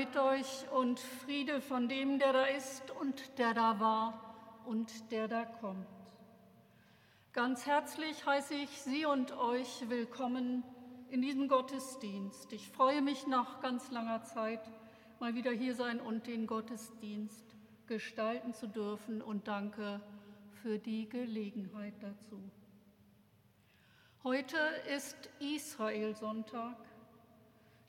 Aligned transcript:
Mit 0.00 0.16
euch 0.16 0.64
und 0.70 0.98
Friede 0.98 1.60
von 1.60 1.86
dem, 1.86 2.18
der 2.18 2.32
da 2.32 2.44
ist 2.46 2.90
und 3.02 3.36
der 3.38 3.52
da 3.52 3.80
war 3.80 4.34
und 4.64 5.12
der 5.12 5.28
da 5.28 5.44
kommt. 5.44 5.86
Ganz 7.34 7.66
herzlich 7.66 8.24
heiße 8.24 8.54
ich 8.54 8.70
Sie 8.80 9.04
und 9.04 9.36
euch 9.36 9.90
willkommen 9.90 10.64
in 11.10 11.20
diesem 11.20 11.48
Gottesdienst. 11.48 12.50
Ich 12.54 12.66
freue 12.70 13.02
mich 13.02 13.26
nach 13.26 13.60
ganz 13.60 13.90
langer 13.90 14.22
Zeit, 14.22 14.62
mal 15.18 15.34
wieder 15.34 15.50
hier 15.50 15.74
sein 15.74 16.00
und 16.00 16.26
den 16.26 16.46
Gottesdienst 16.46 17.44
gestalten 17.86 18.54
zu 18.54 18.68
dürfen 18.68 19.20
und 19.20 19.48
danke 19.48 20.00
für 20.62 20.78
die 20.78 21.10
Gelegenheit 21.10 21.92
dazu. 22.00 22.40
Heute 24.24 24.56
ist 24.96 25.28
Israel-Sonntag. 25.40 26.89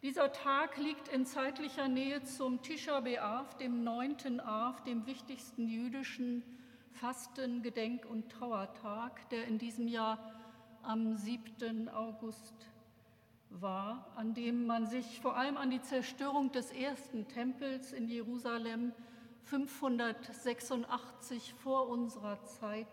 Dieser 0.03 0.31
Tag 0.31 0.77
liegt 0.77 1.09
in 1.09 1.27
zeitlicher 1.27 1.87
Nähe 1.87 2.23
zum 2.23 2.63
Tisha 2.63 3.01
B'Av, 3.01 3.55
dem 3.59 3.83
neunten 3.83 4.39
Av, 4.39 4.81
dem 4.81 5.05
wichtigsten 5.05 5.67
jüdischen 5.67 6.41
Fasten-, 6.93 7.61
Gedenk- 7.61 8.07
und 8.07 8.31
Trauertag, 8.31 9.29
der 9.29 9.45
in 9.45 9.59
diesem 9.59 9.87
Jahr 9.87 10.17
am 10.81 11.15
7. 11.15 11.87
August 11.89 12.55
war, 13.51 14.11
an 14.15 14.33
dem 14.33 14.65
man 14.65 14.87
sich 14.87 15.21
vor 15.21 15.37
allem 15.37 15.55
an 15.55 15.69
die 15.69 15.83
Zerstörung 15.83 16.51
des 16.51 16.71
ersten 16.71 17.27
Tempels 17.27 17.93
in 17.93 18.07
Jerusalem 18.07 18.93
586 19.43 21.53
vor 21.61 21.89
unserer 21.89 22.43
Zeit 22.45 22.87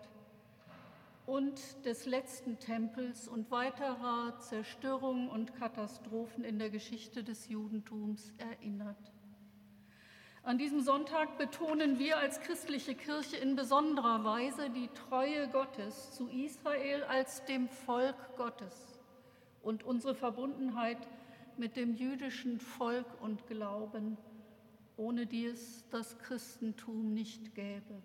und 1.29 1.85
des 1.85 2.07
letzten 2.07 2.57
Tempels 2.57 3.27
und 3.27 3.51
weiterer 3.51 4.39
Zerstörungen 4.39 5.29
und 5.29 5.53
Katastrophen 5.53 6.43
in 6.43 6.57
der 6.57 6.71
Geschichte 6.71 7.23
des 7.23 7.49
Judentums 7.49 8.33
erinnert. 8.39 9.13
An 10.41 10.57
diesem 10.57 10.81
Sonntag 10.81 11.37
betonen 11.37 11.99
wir 11.99 12.17
als 12.17 12.41
christliche 12.41 12.95
Kirche 12.95 13.37
in 13.37 13.55
besonderer 13.55 14.23
Weise 14.23 14.71
die 14.71 14.87
Treue 14.87 15.47
Gottes 15.49 16.13
zu 16.13 16.27
Israel 16.29 17.03
als 17.03 17.45
dem 17.45 17.69
Volk 17.69 18.15
Gottes 18.35 18.99
und 19.61 19.83
unsere 19.83 20.15
Verbundenheit 20.15 21.07
mit 21.57 21.75
dem 21.75 21.93
jüdischen 21.93 22.59
Volk 22.59 23.05
und 23.21 23.45
Glauben, 23.45 24.17
ohne 24.97 25.27
die 25.27 25.45
es 25.45 25.85
das 25.91 26.17
Christentum 26.17 27.13
nicht 27.13 27.53
gäbe. 27.53 28.01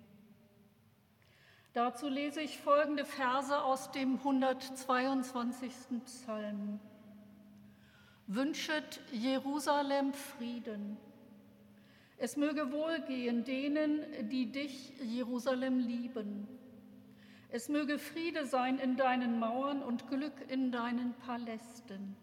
Dazu 1.74 2.08
lese 2.08 2.40
ich 2.40 2.58
folgende 2.58 3.04
Verse 3.04 3.60
aus 3.60 3.90
dem 3.90 4.18
122. 4.18 5.72
Psalm. 6.04 6.78
Wünschet 8.28 9.00
Jerusalem 9.10 10.12
Frieden. 10.12 10.96
Es 12.16 12.36
möge 12.36 12.70
wohlgehen 12.70 13.42
denen, 13.42 14.04
die 14.28 14.52
dich, 14.52 14.92
Jerusalem, 15.02 15.80
lieben. 15.80 16.46
Es 17.48 17.68
möge 17.68 17.98
Friede 17.98 18.46
sein 18.46 18.78
in 18.78 18.96
deinen 18.96 19.40
Mauern 19.40 19.82
und 19.82 20.08
Glück 20.08 20.48
in 20.48 20.70
deinen 20.70 21.12
Palästen. 21.26 22.14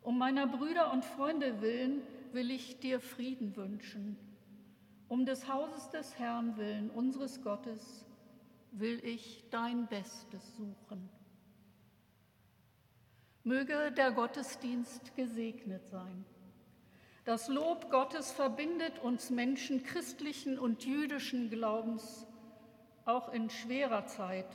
Um 0.00 0.16
meiner 0.16 0.46
Brüder 0.46 0.90
und 0.90 1.04
Freunde 1.04 1.60
willen 1.60 2.00
will 2.32 2.50
ich 2.50 2.80
dir 2.80 2.98
Frieden 2.98 3.54
wünschen. 3.56 4.16
Um 5.08 5.26
des 5.26 5.52
Hauses 5.52 5.90
des 5.90 6.18
Herrn 6.18 6.56
willen, 6.56 6.88
unseres 6.88 7.42
Gottes, 7.42 8.03
will 8.78 9.04
ich 9.04 9.44
dein 9.50 9.86
Bestes 9.86 10.56
suchen. 10.56 11.08
Möge 13.44 13.92
der 13.92 14.12
Gottesdienst 14.12 15.14
gesegnet 15.14 15.86
sein. 15.86 16.24
Das 17.24 17.48
Lob 17.48 17.90
Gottes 17.90 18.32
verbindet 18.32 18.98
uns 18.98 19.30
Menschen 19.30 19.82
christlichen 19.82 20.58
und 20.58 20.84
jüdischen 20.84 21.50
Glaubens 21.50 22.26
auch 23.04 23.32
in 23.32 23.50
schwerer 23.50 24.06
Zeit 24.06 24.48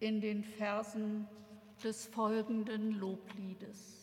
in 0.00 0.20
den 0.20 0.44
Versen 0.44 1.26
des 1.82 2.06
folgenden 2.06 2.92
Lobliedes. 2.92 3.97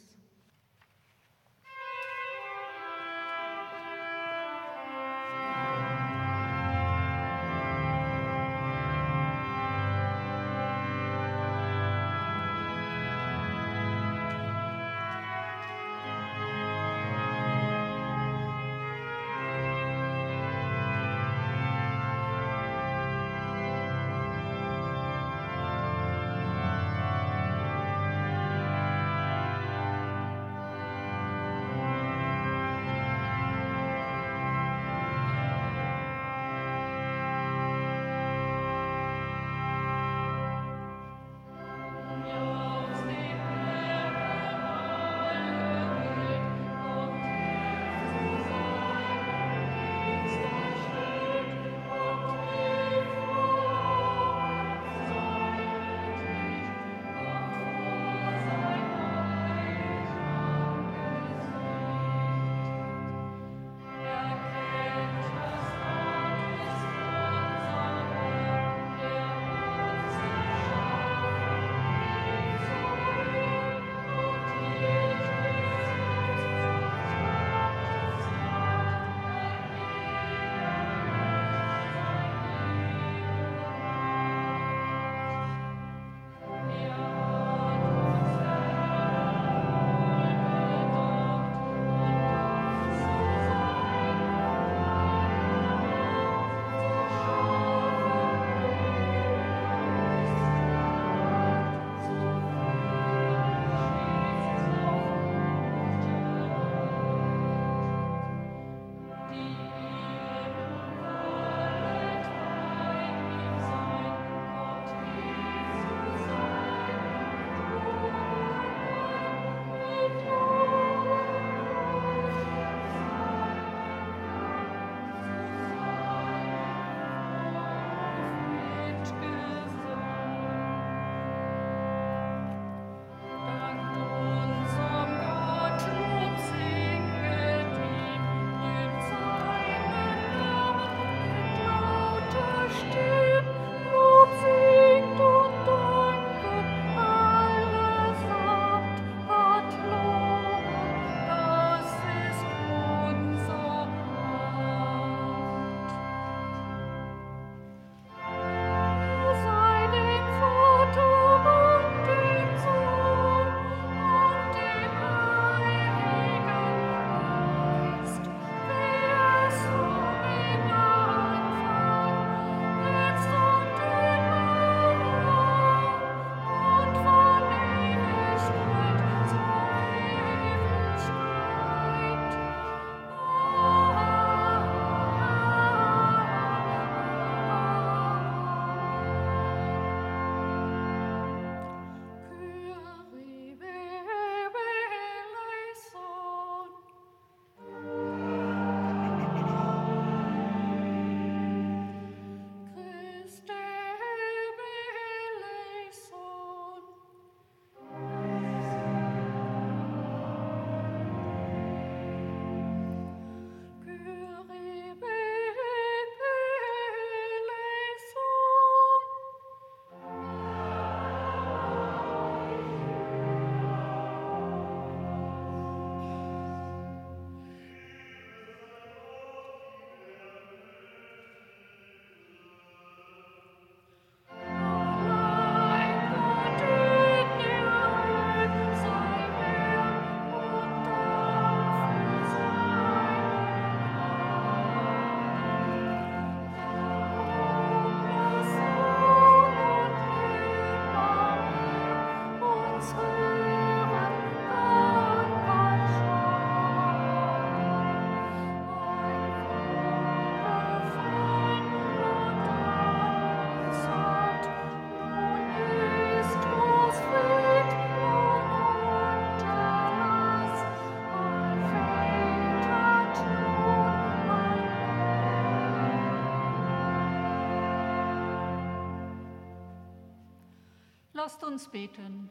Lasst 281.25 281.43
uns 281.43 281.67
beten. 281.67 282.29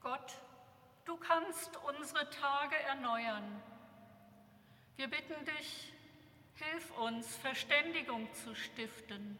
Gott, 0.00 0.34
du 1.04 1.16
kannst 1.16 1.70
unsere 1.96 2.28
Tage 2.28 2.74
erneuern. 2.88 3.62
Wir 4.96 5.06
bitten 5.06 5.44
dich, 5.44 5.92
hilf 6.56 6.90
uns, 6.98 7.36
Verständigung 7.36 8.28
zu 8.34 8.56
stiften. 8.56 9.38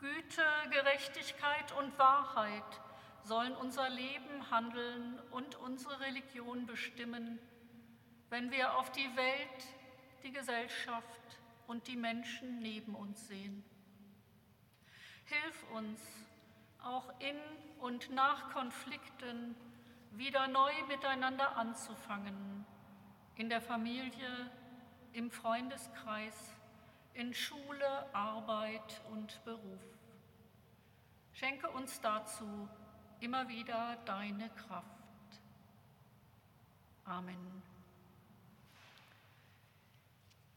Güte, 0.00 0.42
Gerechtigkeit 0.72 1.70
und 1.78 1.96
Wahrheit 2.00 2.80
sollen 3.22 3.54
unser 3.54 3.90
Leben, 3.90 4.50
Handeln 4.50 5.20
und 5.30 5.54
unsere 5.54 6.00
Religion 6.00 6.66
bestimmen, 6.66 7.38
wenn 8.28 8.50
wir 8.50 8.76
auf 8.76 8.90
die 8.90 9.16
Welt, 9.16 9.66
die 10.24 10.32
Gesellschaft 10.32 11.38
und 11.68 11.86
die 11.86 11.96
Menschen 11.96 12.58
neben 12.58 12.96
uns 12.96 13.28
sehen. 13.28 13.62
Hilf 15.32 15.64
uns, 15.72 15.98
auch 16.84 17.08
in 17.20 17.38
und 17.80 18.10
nach 18.10 18.50
Konflikten 18.50 19.56
wieder 20.10 20.46
neu 20.46 20.70
miteinander 20.88 21.56
anzufangen, 21.56 22.66
in 23.36 23.48
der 23.48 23.62
Familie, 23.62 24.50
im 25.14 25.30
Freundeskreis, 25.30 26.54
in 27.14 27.32
Schule, 27.32 28.14
Arbeit 28.14 29.00
und 29.10 29.42
Beruf. 29.46 29.80
Schenke 31.32 31.70
uns 31.70 31.98
dazu 32.02 32.68
immer 33.20 33.48
wieder 33.48 33.96
deine 34.04 34.50
Kraft. 34.50 34.84
Amen. 37.06 37.71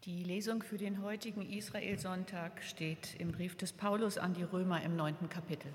Die 0.05 0.23
Lesung 0.23 0.61
für 0.61 0.77
den 0.77 1.01
heutigen 1.01 1.41
Israelsonntag 1.41 2.61
steht 2.61 3.15
im 3.17 3.31
Brief 3.31 3.55
des 3.55 3.73
Paulus 3.73 4.19
an 4.19 4.35
die 4.35 4.43
Römer 4.43 4.83
im 4.83 4.95
neunten 4.95 5.29
Kapitel. 5.29 5.73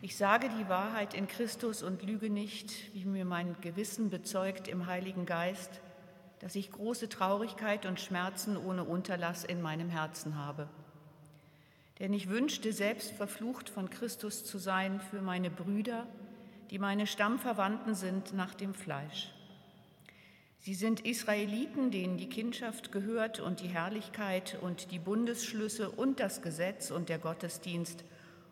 Ich 0.00 0.16
sage 0.16 0.48
die 0.58 0.68
Wahrheit 0.68 1.14
in 1.14 1.28
Christus 1.28 1.84
und 1.84 2.02
lüge 2.02 2.28
nicht, 2.28 2.92
wie 2.92 3.04
mir 3.04 3.24
mein 3.24 3.54
Gewissen 3.60 4.10
bezeugt 4.10 4.66
im 4.66 4.86
Heiligen 4.86 5.24
Geist, 5.24 5.70
dass 6.40 6.56
ich 6.56 6.72
große 6.72 7.08
Traurigkeit 7.08 7.86
und 7.86 8.00
Schmerzen 8.00 8.56
ohne 8.56 8.82
Unterlass 8.82 9.44
in 9.44 9.62
meinem 9.62 9.90
Herzen 9.90 10.34
habe. 10.34 10.68
Denn 12.00 12.12
ich 12.12 12.30
wünschte 12.30 12.72
selbst 12.72 13.12
verflucht 13.12 13.68
von 13.68 13.90
Christus 13.90 14.44
zu 14.44 14.58
sein 14.58 15.00
für 15.00 15.22
meine 15.22 15.50
Brüder, 15.50 16.08
die 16.72 16.80
meine 16.80 17.06
Stammverwandten 17.06 17.94
sind 17.94 18.34
nach 18.34 18.56
dem 18.56 18.74
Fleisch 18.74 19.32
Sie 20.64 20.74
sind 20.74 21.00
Israeliten, 21.00 21.90
denen 21.90 22.18
die 22.18 22.28
Kindschaft 22.28 22.92
gehört 22.92 23.40
und 23.40 23.58
die 23.58 23.66
Herrlichkeit 23.66 24.58
und 24.60 24.92
die 24.92 25.00
Bundesschlüsse 25.00 25.90
und 25.90 26.20
das 26.20 26.40
Gesetz 26.40 26.92
und 26.92 27.08
der 27.08 27.18
Gottesdienst 27.18 28.04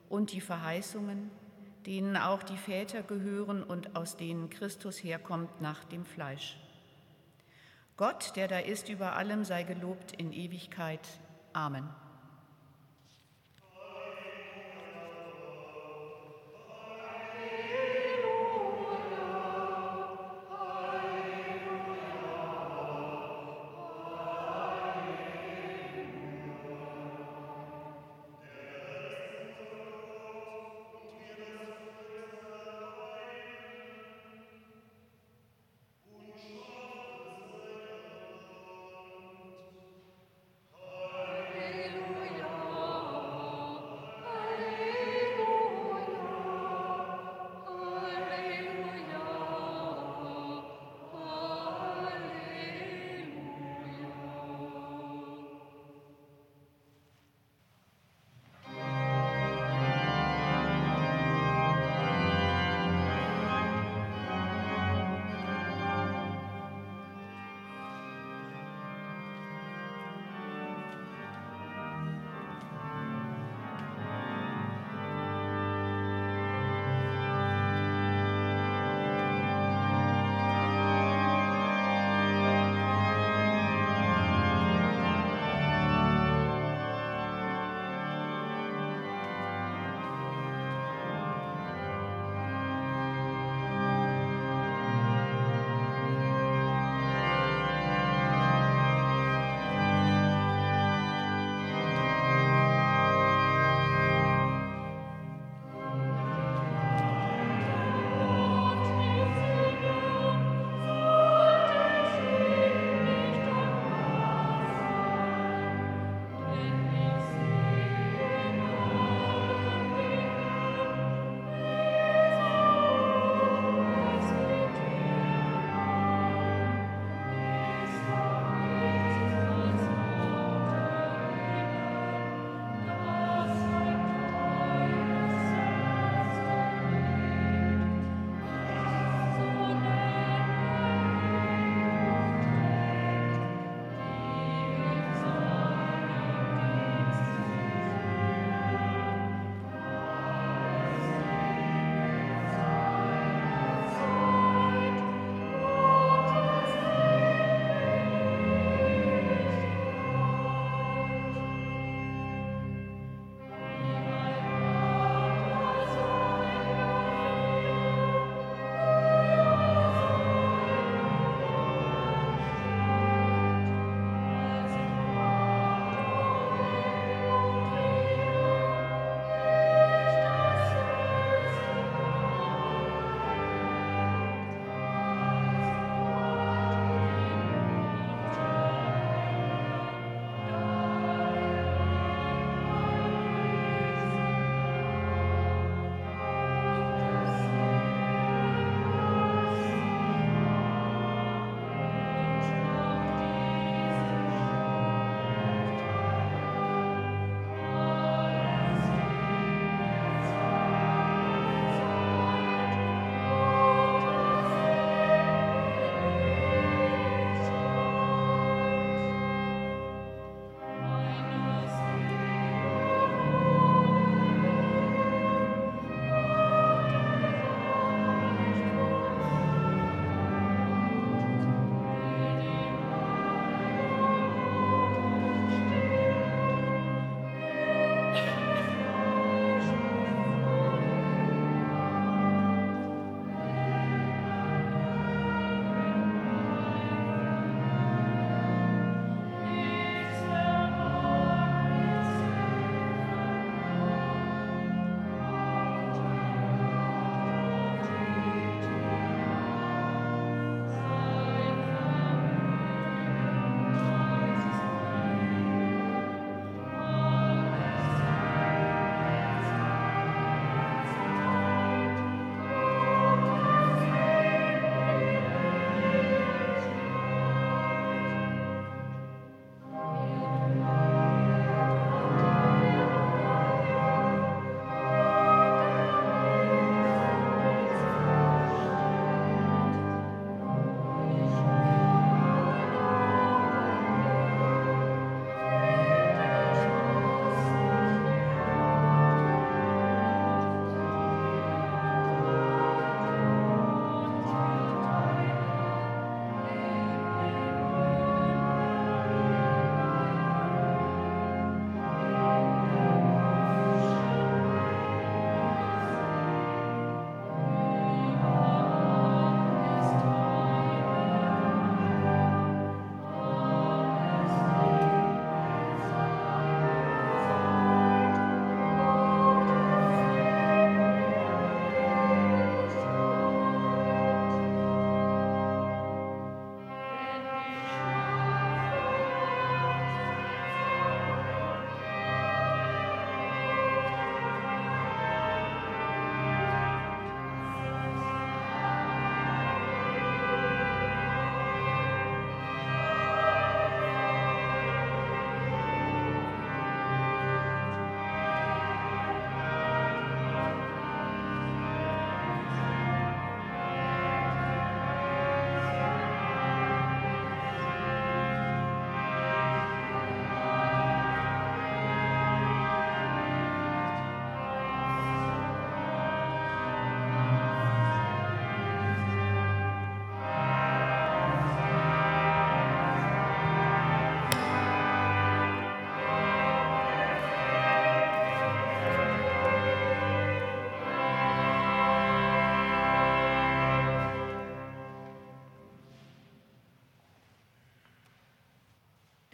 und 0.09 0.33
die 0.33 0.41
Verheißungen, 0.41 1.31
denen 1.87 2.17
auch 2.17 2.43
die 2.43 2.57
Väter 2.57 3.05
gehören 3.05 3.63
und 3.63 3.95
aus 3.95 4.17
denen 4.17 4.51
Christus 4.51 5.05
herkommt 5.05 5.61
nach 5.61 5.85
dem 5.85 6.05
Fleisch. 6.05 6.57
Gott, 7.97 8.35
der 8.35 8.49
da 8.49 8.59
ist 8.59 8.89
über 8.89 9.13
allem, 9.13 9.45
sei 9.45 9.63
gelobt 9.63 10.11
in 10.11 10.33
Ewigkeit. 10.33 11.07
Amen. 11.53 11.89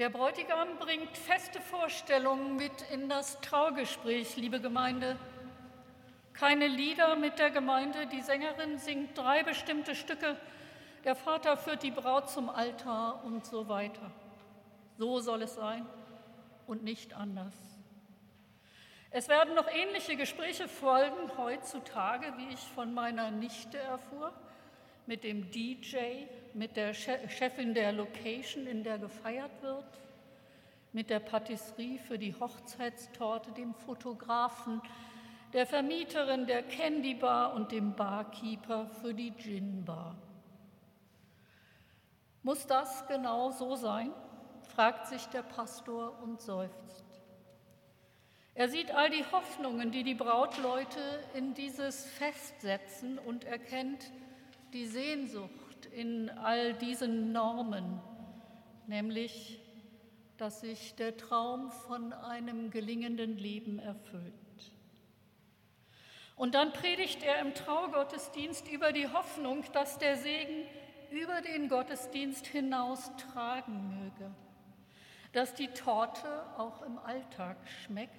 Der 0.06 0.12
Bräutigam 0.12 0.78
bringt 0.78 1.18
feste 1.18 1.60
Vorstellungen 1.60 2.54
mit 2.54 2.70
in 2.92 3.08
das 3.08 3.40
Traugespräch, 3.40 4.36
liebe 4.36 4.60
Gemeinde. 4.60 5.16
Keine 6.32 6.68
Lieder 6.68 7.16
mit 7.16 7.40
der 7.40 7.50
Gemeinde, 7.50 8.06
die 8.06 8.20
Sängerin 8.20 8.78
singt 8.78 9.18
drei 9.18 9.42
bestimmte 9.42 9.96
Stücke, 9.96 10.36
der 11.02 11.16
Vater 11.16 11.56
führt 11.56 11.82
die 11.82 11.90
Braut 11.90 12.30
zum 12.30 12.48
Altar 12.48 13.24
und 13.24 13.44
so 13.46 13.68
weiter. 13.68 14.12
So 14.96 15.18
soll 15.18 15.42
es 15.42 15.56
sein 15.56 15.84
und 16.68 16.84
nicht 16.84 17.12
anders. 17.12 17.56
Es 19.10 19.28
werden 19.28 19.56
noch 19.56 19.66
ähnliche 19.66 20.14
Gespräche 20.14 20.68
folgen 20.68 21.36
heutzutage, 21.36 22.32
wie 22.36 22.54
ich 22.54 22.60
von 22.60 22.94
meiner 22.94 23.32
Nichte 23.32 23.78
erfuhr, 23.78 24.32
mit 25.06 25.24
dem 25.24 25.50
DJ, 25.50 26.26
mit 26.56 26.74
der 26.76 26.94
Chefin 26.94 27.74
der 27.74 27.92
Location, 27.92 28.66
in 28.66 28.82
der 28.82 28.98
gefeiert 28.98 29.62
wird, 29.62 29.84
mit 30.92 31.10
der 31.10 31.20
Patisserie 31.20 31.98
für 31.98 32.18
die 32.18 32.34
Hochzeitstorte, 32.34 33.52
dem 33.52 33.74
Fotografen, 33.74 34.80
der 35.52 35.66
Vermieterin 35.66 36.46
der 36.46 36.62
Candy 36.62 37.14
Bar 37.14 37.52
und 37.54 37.72
dem 37.72 37.94
Barkeeper 37.94 38.86
für 38.86 39.12
die 39.12 39.32
Gin 39.36 39.84
Bar. 39.84 40.16
Muss 42.42 42.66
das 42.66 43.06
genau 43.06 43.50
so 43.50 43.76
sein? 43.76 44.12
fragt 44.74 45.06
sich 45.06 45.26
der 45.26 45.42
Pastor 45.42 46.18
und 46.22 46.40
seufzt. 46.40 47.04
Er 48.54 48.68
sieht 48.68 48.90
all 48.90 49.10
die 49.10 49.24
Hoffnungen, 49.30 49.90
die 49.90 50.02
die 50.02 50.14
Brautleute 50.14 51.00
in 51.34 51.54
dieses 51.54 52.06
Fest 52.06 52.62
setzen 52.62 53.18
und 53.18 53.44
erkennt 53.44 54.10
die 54.72 54.86
Sehnsucht 54.86 55.65
in 55.96 56.28
all 56.28 56.74
diesen 56.74 57.32
Normen, 57.32 58.00
nämlich, 58.86 59.58
dass 60.36 60.60
sich 60.60 60.94
der 60.96 61.16
Traum 61.16 61.70
von 61.70 62.12
einem 62.12 62.70
gelingenden 62.70 63.38
Leben 63.38 63.78
erfüllt. 63.78 64.34
Und 66.36 66.54
dann 66.54 66.74
predigt 66.74 67.22
er 67.22 67.40
im 67.40 67.54
Traugottesdienst 67.54 68.70
über 68.70 68.92
die 68.92 69.08
Hoffnung, 69.08 69.64
dass 69.72 69.96
der 69.96 70.18
Segen 70.18 70.66
über 71.10 71.40
den 71.40 71.70
Gottesdienst 71.70 72.46
hinaus 72.46 73.10
tragen 73.16 73.98
möge, 73.98 74.30
dass 75.32 75.54
die 75.54 75.68
Torte 75.68 76.28
auch 76.58 76.82
im 76.82 76.98
Alltag 76.98 77.56
schmeckt 77.86 78.12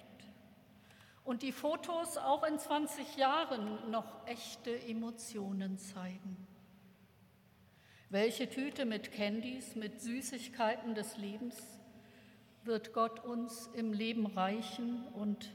und 1.22 1.42
die 1.42 1.52
Fotos 1.52 2.18
auch 2.18 2.42
in 2.42 2.58
20 2.58 3.16
Jahren 3.16 3.88
noch 3.92 4.26
echte 4.26 4.76
Emotionen 4.80 5.78
zeigen. 5.78 6.48
Welche 8.10 8.48
Tüte 8.48 8.86
mit 8.86 9.12
Candies, 9.12 9.74
mit 9.74 10.00
Süßigkeiten 10.00 10.94
des 10.94 11.18
Lebens 11.18 11.62
wird 12.64 12.94
Gott 12.94 13.22
uns 13.22 13.66
im 13.74 13.92
Leben 13.92 14.24
reichen 14.24 15.06
und 15.08 15.52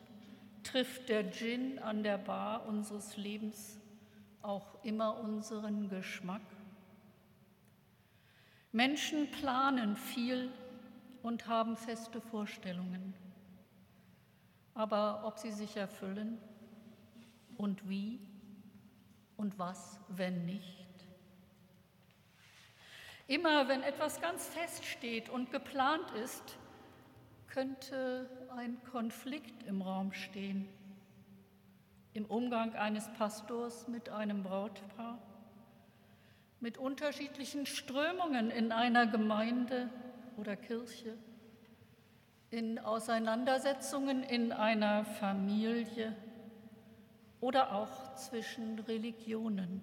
trifft 0.62 1.10
der 1.10 1.32
Gin 1.32 1.80
an 1.80 2.04
der 2.04 2.20
Bar 2.20 2.68
unseres 2.68 3.18
Lebens 3.18 3.80
auch 4.44 4.84
immer 4.84 5.20
unseren 5.20 5.89
Geschmack? 5.89 6.44
Menschen 8.72 9.32
planen 9.32 9.96
viel 9.96 10.52
und 11.24 11.48
haben 11.48 11.76
feste 11.76 12.22
Vorstellungen. 12.22 13.16
Aber 14.76 15.24
ob 15.26 15.39
sie 15.39 15.52
sich 15.52 15.76
erfüllen 15.76 16.38
und 17.58 17.89
wie 17.89 18.20
und 19.38 19.58
was, 19.58 20.00
wenn 20.10 20.46
nicht? 20.46 20.83
Immer 23.28 23.68
wenn 23.68 23.84
etwas 23.84 24.20
ganz 24.22 24.48
feststeht 24.48 25.30
und 25.30 25.52
geplant 25.52 26.12
ist, 26.24 26.58
könnte 27.48 28.30
ein 28.56 28.78
Konflikt 28.92 29.64
im 29.64 29.82
Raum 29.82 30.12
stehen. 30.12 30.68
Im 32.14 32.26
Umgang 32.26 32.76
eines 32.76 33.12
Pastors 33.14 33.88
mit 33.88 34.10
einem 34.10 34.44
Brautpaar, 34.44 35.18
mit 36.60 36.78
unterschiedlichen 36.78 37.66
Strömungen 37.66 38.52
in 38.52 38.72
einer 38.72 39.08
Gemeinde 39.08 39.90
oder 40.38 40.56
Kirche 40.56 41.18
in 42.54 42.78
Auseinandersetzungen 42.78 44.22
in 44.22 44.52
einer 44.52 45.06
Familie 45.06 46.16
oder 47.42 47.74
auch 47.74 48.14
zwischen 48.14 48.78
Religionen. 48.78 49.82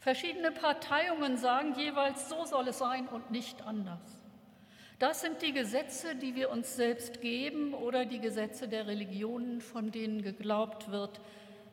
Verschiedene 0.00 0.50
Parteiungen 0.50 1.36
sagen 1.36 1.74
jeweils, 1.76 2.30
so 2.30 2.46
soll 2.46 2.68
es 2.68 2.78
sein 2.78 3.06
und 3.06 3.30
nicht 3.30 3.62
anders. 3.66 4.00
Das 4.98 5.20
sind 5.20 5.42
die 5.42 5.52
Gesetze, 5.52 6.16
die 6.16 6.34
wir 6.34 6.50
uns 6.50 6.74
selbst 6.74 7.20
geben 7.20 7.74
oder 7.74 8.06
die 8.06 8.18
Gesetze 8.18 8.66
der 8.66 8.86
Religionen, 8.86 9.60
von 9.60 9.90
denen 9.90 10.22
geglaubt 10.22 10.90
wird, 10.90 11.20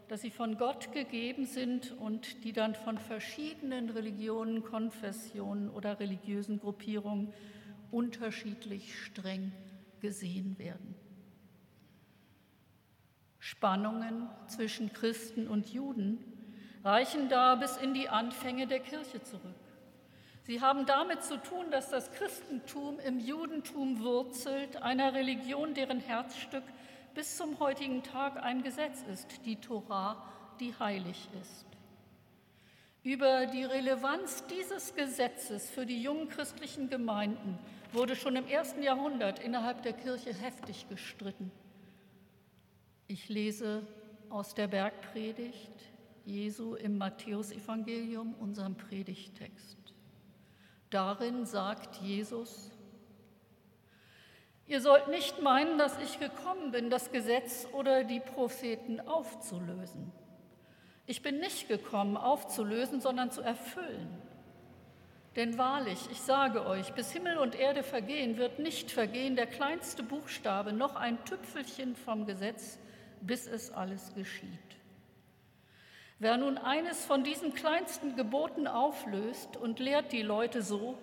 dass 0.10 0.22
sie 0.22 0.30
von 0.30 0.58
Gott 0.58 0.92
gegeben 0.92 1.46
sind 1.46 1.94
und 2.00 2.44
die 2.44 2.52
dann 2.52 2.76
von 2.76 2.98
verschiedenen 2.98 3.90
Religionen, 3.90 4.62
Konfessionen 4.64 5.70
oder 5.70 6.00
religiösen 6.02 6.60
Gruppierungen 6.60 7.34
unterschiedlich 7.92 8.98
streng 9.06 9.54
gesehen 10.02 10.60
werden. 10.60 10.96
Spannungen 13.40 14.28
zwischen 14.48 14.92
Christen 14.92 15.48
und 15.48 15.70
Juden 15.70 16.37
reichen 16.84 17.30
da 17.30 17.56
bis 17.56 17.78
in 17.78 17.94
die 17.94 18.10
Anfänge 18.10 18.68
der 18.68 18.80
Kirche 18.80 19.22
zurück. 19.22 19.56
Sie 20.44 20.62
haben 20.62 20.86
damit 20.86 21.24
zu 21.24 21.42
tun, 21.42 21.72
dass 21.72 21.90
das 21.90 22.10
Christentum 22.14 23.00
im 23.02 23.20
Judentum 23.20 24.02
wurzelt, 24.02 24.82
einer 24.82 25.14
Religion, 25.14 25.74
deren 25.74 26.00
Herzstück 26.00 26.64
bis 27.14 27.36
zum 27.36 27.60
heutigen 27.60 28.02
Tag 28.04 28.38
ein 28.42 28.64
Gesetz 28.64 29.04
ist, 29.12 29.28
die 29.46 29.58
Torah, 29.58 30.24
die 30.60 30.74
heilig 30.80 31.28
ist. 31.42 31.66
Über 33.04 33.46
die 33.46 33.64
Relevanz 33.64 34.46
dieses 34.48 34.96
Gesetzes 34.96 35.70
für 35.70 35.86
die 35.86 36.02
jungen 36.02 36.30
christlichen 36.30 36.90
Gemeinden 36.90 37.58
wurde 37.92 38.16
schon 38.16 38.36
im 38.36 38.48
ersten 38.48 38.84
Jahrhundert 38.84 39.40
innerhalb 39.40 39.82
der 39.82 39.94
Kirche 39.94 40.34
heftig 40.34 40.88
gestritten. 40.90 41.52
Ich 43.08 43.30
lese 43.30 43.86
aus 44.30 44.56
der 44.56 44.68
Bergpredigt 44.68 45.72
Jesu 46.28 46.76
im 46.76 46.98
Matthäusevangelium, 46.98 48.36
unserem 48.36 48.76
Predigtext. 48.76 49.78
Darin 50.90 51.46
sagt 51.46 51.96
Jesus, 52.02 52.72
Ihr 54.68 54.82
sollt 54.82 55.08
nicht 55.08 55.42
meinen, 55.42 55.78
dass 55.78 55.98
ich 56.00 56.20
gekommen 56.20 56.72
bin, 56.72 56.90
das 56.90 57.14
Gesetz 57.14 57.66
oder 57.72 58.04
die 58.04 58.20
Propheten 58.20 59.00
aufzulösen. 59.00 60.12
Ich 61.06 61.22
bin 61.22 61.40
nicht 61.40 61.70
gekommen, 61.70 62.18
aufzulösen, 62.18 63.00
sondern 63.00 63.32
zu 63.32 63.42
erfüllen. 63.42 64.10
Denn 65.38 65.58
wahrlich, 65.58 66.00
ich 66.12 66.20
sage 66.20 66.66
euch, 66.66 66.94
bis 66.94 67.14
Himmel 67.14 67.38
und 67.38 67.56
Erde 67.56 67.84
vergehen, 67.84 68.36
wird 68.38 68.60
nicht 68.60 68.92
vergehen 68.92 69.38
der 69.38 69.48
kleinste 69.48 70.04
Buchstabe, 70.04 70.74
noch 70.74 70.98
ein 70.98 71.24
Tüpfelchen 71.24 71.96
vom 71.96 72.26
Gesetz, 72.26 72.78
bis 73.22 73.48
es 73.48 73.72
alles 73.72 74.14
geschieht. 74.16 74.77
Wer 76.20 76.38
nun 76.38 76.58
eines 76.58 77.06
von 77.06 77.24
diesen 77.24 77.54
kleinsten 77.54 78.16
Geboten 78.16 78.68
auflöst 78.68 79.56
und 79.56 79.80
lehrt 79.80 80.12
die 80.12 80.24
Leute 80.24 80.64
so, 80.64 80.98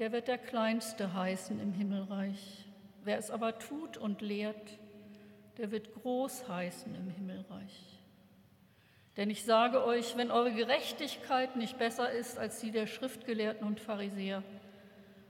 der 0.00 0.10
wird 0.10 0.26
der 0.26 0.38
Kleinste 0.38 1.14
heißen 1.14 1.60
im 1.60 1.72
Himmelreich. 1.72 2.66
Wer 3.04 3.18
es 3.18 3.30
aber 3.30 3.58
tut 3.58 3.96
und 3.96 4.20
lehrt, 4.20 4.78
der 5.58 5.70
wird 5.70 5.94
groß 5.94 6.48
heißen 6.48 6.92
im 6.94 7.10
Himmelreich. 7.10 8.00
Denn 9.16 9.30
ich 9.30 9.44
sage 9.44 9.84
euch, 9.84 10.16
wenn 10.16 10.30
eure 10.30 10.52
Gerechtigkeit 10.52 11.54
nicht 11.54 11.78
besser 11.78 12.10
ist 12.10 12.38
als 12.38 12.60
die 12.60 12.70
der 12.70 12.86
Schriftgelehrten 12.86 13.66
und 13.66 13.78
Pharisäer, 13.78 14.42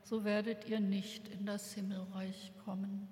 so 0.04 0.24
werdet 0.24 0.68
ihr 0.68 0.80
nicht 0.80 1.28
in 1.28 1.44
das 1.44 1.74
Himmelreich 1.74 2.52
kommen. 2.64 3.08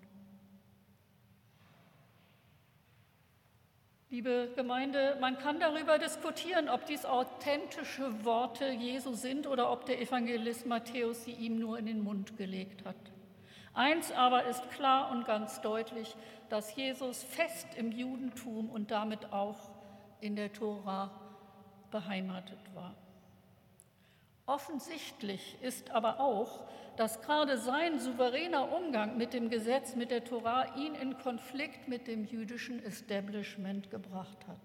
Liebe 4.13 4.51
Gemeinde, 4.57 5.17
man 5.21 5.39
kann 5.39 5.61
darüber 5.61 5.97
diskutieren, 5.97 6.69
ob 6.69 6.85
dies 6.85 7.05
authentische 7.05 8.25
Worte 8.25 8.69
Jesu 8.69 9.13
sind 9.13 9.47
oder 9.47 9.71
ob 9.71 9.87
der 9.87 10.01
Evangelist 10.01 10.67
Matthäus 10.67 11.25
sie 11.25 11.31
ihm 11.31 11.61
nur 11.61 11.79
in 11.79 11.87
den 11.87 12.03
Mund 12.03 12.37
gelegt 12.37 12.85
hat. 12.85 12.97
Eins 13.73 14.11
aber 14.11 14.47
ist 14.47 14.69
klar 14.71 15.13
und 15.13 15.27
ganz 15.27 15.61
deutlich, 15.61 16.17
dass 16.49 16.75
Jesus 16.75 17.23
fest 17.23 17.69
im 17.77 17.93
Judentum 17.93 18.69
und 18.69 18.91
damit 18.91 19.33
auch 19.33 19.71
in 20.21 20.35
der 20.35 20.53
Tora 20.53 21.13
beheimatet 21.93 22.59
war. 22.75 22.97
Offensichtlich 24.51 25.57
ist 25.63 25.93
aber 25.93 26.19
auch, 26.19 26.65
dass 26.97 27.23
gerade 27.23 27.57
sein 27.57 28.01
souveräner 28.01 28.77
Umgang 28.77 29.17
mit 29.17 29.33
dem 29.33 29.49
Gesetz, 29.49 29.95
mit 29.95 30.11
der 30.11 30.25
Tora, 30.25 30.75
ihn 30.75 30.97
in 30.97 31.17
Konflikt 31.17 31.87
mit 31.87 32.09
dem 32.09 32.25
jüdischen 32.25 32.83
Establishment 32.83 33.93
gebracht 33.93 34.49
hat. 34.49 34.59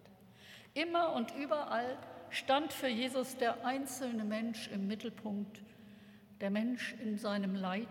Immer 0.73 1.13
und 1.13 1.35
überall 1.35 1.99
stand 2.31 2.73
für 2.73 2.87
Jesus 2.87 3.37
der 3.37 3.63
einzelne 3.63 4.23
Mensch 4.23 4.69
im 4.69 4.87
Mittelpunkt, 4.87 5.61
der 6.41 6.49
Mensch 6.49 6.95
in 7.03 7.19
seinem 7.19 7.53
Leid, 7.53 7.87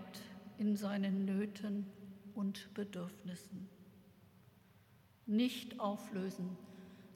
in 0.59 0.75
seinen 0.75 1.25
Nöten 1.25 1.87
und 2.35 2.75
Bedürfnissen. 2.75 3.69
Nicht 5.27 5.79
auflösen, 5.79 6.59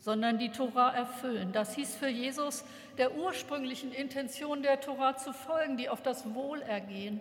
sondern 0.01 0.39
die 0.39 0.51
Tora 0.51 0.91
erfüllen. 0.91 1.53
Das 1.53 1.75
hieß 1.75 1.97
für 1.97 2.09
Jesus, 2.09 2.65
der 2.97 3.17
ursprünglichen 3.17 3.93
Intention 3.93 4.63
der 4.63 4.81
Tora 4.81 5.17
zu 5.17 5.33
folgen, 5.33 5.77
die 5.77 5.89
auf 5.89 6.03
das 6.03 6.35
Wohlergehen 6.35 7.21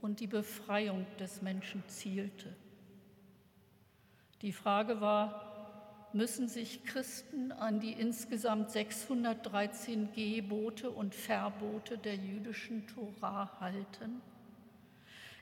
und 0.00 0.20
die 0.20 0.26
Befreiung 0.26 1.06
des 1.18 1.42
Menschen 1.42 1.82
zielte. 1.88 2.54
Die 4.42 4.52
Frage 4.52 5.00
war, 5.00 5.52
müssen 6.12 6.48
sich 6.48 6.84
Christen 6.84 7.52
an 7.52 7.80
die 7.80 7.92
insgesamt 7.92 8.70
613 8.70 10.12
Gebote 10.12 10.90
und 10.90 11.14
Verbote 11.14 11.96
der 11.96 12.16
jüdischen 12.16 12.86
Tora 12.88 13.60
halten? 13.60 14.20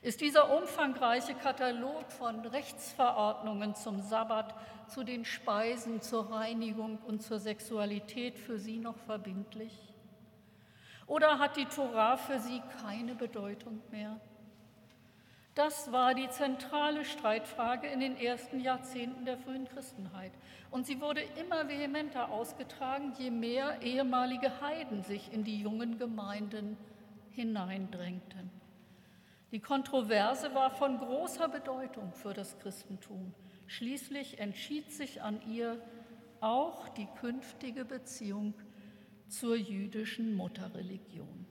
Ist 0.01 0.21
dieser 0.21 0.51
umfangreiche 0.57 1.35
Katalog 1.35 2.11
von 2.11 2.39
Rechtsverordnungen 2.39 3.75
zum 3.75 4.01
Sabbat, 4.01 4.55
zu 4.87 5.03
den 5.03 5.25
Speisen, 5.25 6.01
zur 6.01 6.31
Reinigung 6.31 6.97
und 7.05 7.21
zur 7.21 7.37
Sexualität 7.37 8.39
für 8.39 8.57
Sie 8.57 8.79
noch 8.79 8.97
verbindlich? 8.97 9.93
Oder 11.05 11.37
hat 11.37 11.55
die 11.55 11.65
Tora 11.65 12.17
für 12.17 12.39
Sie 12.39 12.63
keine 12.81 13.13
Bedeutung 13.13 13.79
mehr? 13.91 14.19
Das 15.53 15.91
war 15.91 16.15
die 16.15 16.29
zentrale 16.29 17.05
Streitfrage 17.05 17.85
in 17.85 17.99
den 17.99 18.17
ersten 18.17 18.59
Jahrzehnten 18.59 19.25
der 19.25 19.37
frühen 19.37 19.67
Christenheit. 19.67 20.31
Und 20.71 20.87
sie 20.87 21.01
wurde 21.01 21.21
immer 21.39 21.67
vehementer 21.67 22.31
ausgetragen, 22.31 23.13
je 23.19 23.29
mehr 23.29 23.81
ehemalige 23.81 24.61
Heiden 24.61 25.03
sich 25.03 25.31
in 25.33 25.43
die 25.43 25.61
jungen 25.61 25.97
Gemeinden 25.99 26.77
hineindrängten. 27.31 28.60
Die 29.51 29.59
Kontroverse 29.59 30.53
war 30.55 30.71
von 30.71 30.97
großer 30.97 31.49
Bedeutung 31.49 32.13
für 32.13 32.33
das 32.33 32.57
Christentum. 32.59 33.33
Schließlich 33.67 34.39
entschied 34.39 34.91
sich 34.91 35.21
an 35.21 35.41
ihr 35.47 35.81
auch 36.39 36.87
die 36.89 37.07
künftige 37.19 37.83
Beziehung 37.83 38.53
zur 39.27 39.55
jüdischen 39.55 40.35
Mutterreligion. 40.35 41.45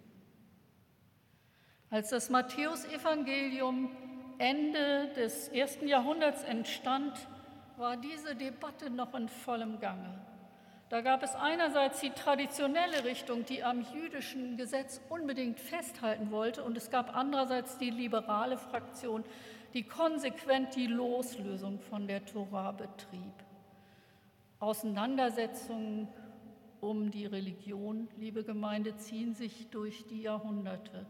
Als 1.91 2.11
das 2.11 2.31
Matthäusevangelium 2.31 3.91
Ende 4.39 5.09
des 5.17 5.49
ersten 5.49 5.87
Jahrhunderts 5.87 6.43
entstand, 6.45 7.13
war 7.77 7.97
diese 7.97 8.35
Debatte 8.35 8.89
noch 8.89 9.15
in 9.15 9.29
vollem 9.29 9.81
Gange. 9.81 10.19
Da 10.91 11.03
gab 11.03 11.23
es 11.23 11.37
einerseits 11.37 12.01
die 12.01 12.11
traditionelle 12.11 13.05
Richtung, 13.05 13.45
die 13.45 13.63
am 13.63 13.81
jüdischen 13.95 14.57
Gesetz 14.57 15.01
unbedingt 15.09 15.61
festhalten 15.61 16.33
wollte, 16.33 16.65
und 16.65 16.77
es 16.77 16.91
gab 16.91 17.15
andererseits 17.15 17.79
die 17.79 17.91
liberale 17.91 18.59
Fraktion, 18.59 19.23
die 19.73 19.85
konsequent 19.85 20.75
die 20.75 20.89
Loslösung 20.89 21.79
von 21.79 22.09
der 22.09 22.27
Tora 22.27 22.73
betrieb. 22.73 23.33
Auseinandersetzungen 24.59 26.09
um 26.81 27.13
die 27.13 27.27
Religion, 27.27 28.09
liebe 28.17 28.43
Gemeinde, 28.43 28.97
ziehen 28.97 29.35
sich 29.35 29.69
durch 29.71 30.09
die 30.09 30.23
Jahrhunderte. 30.23 31.07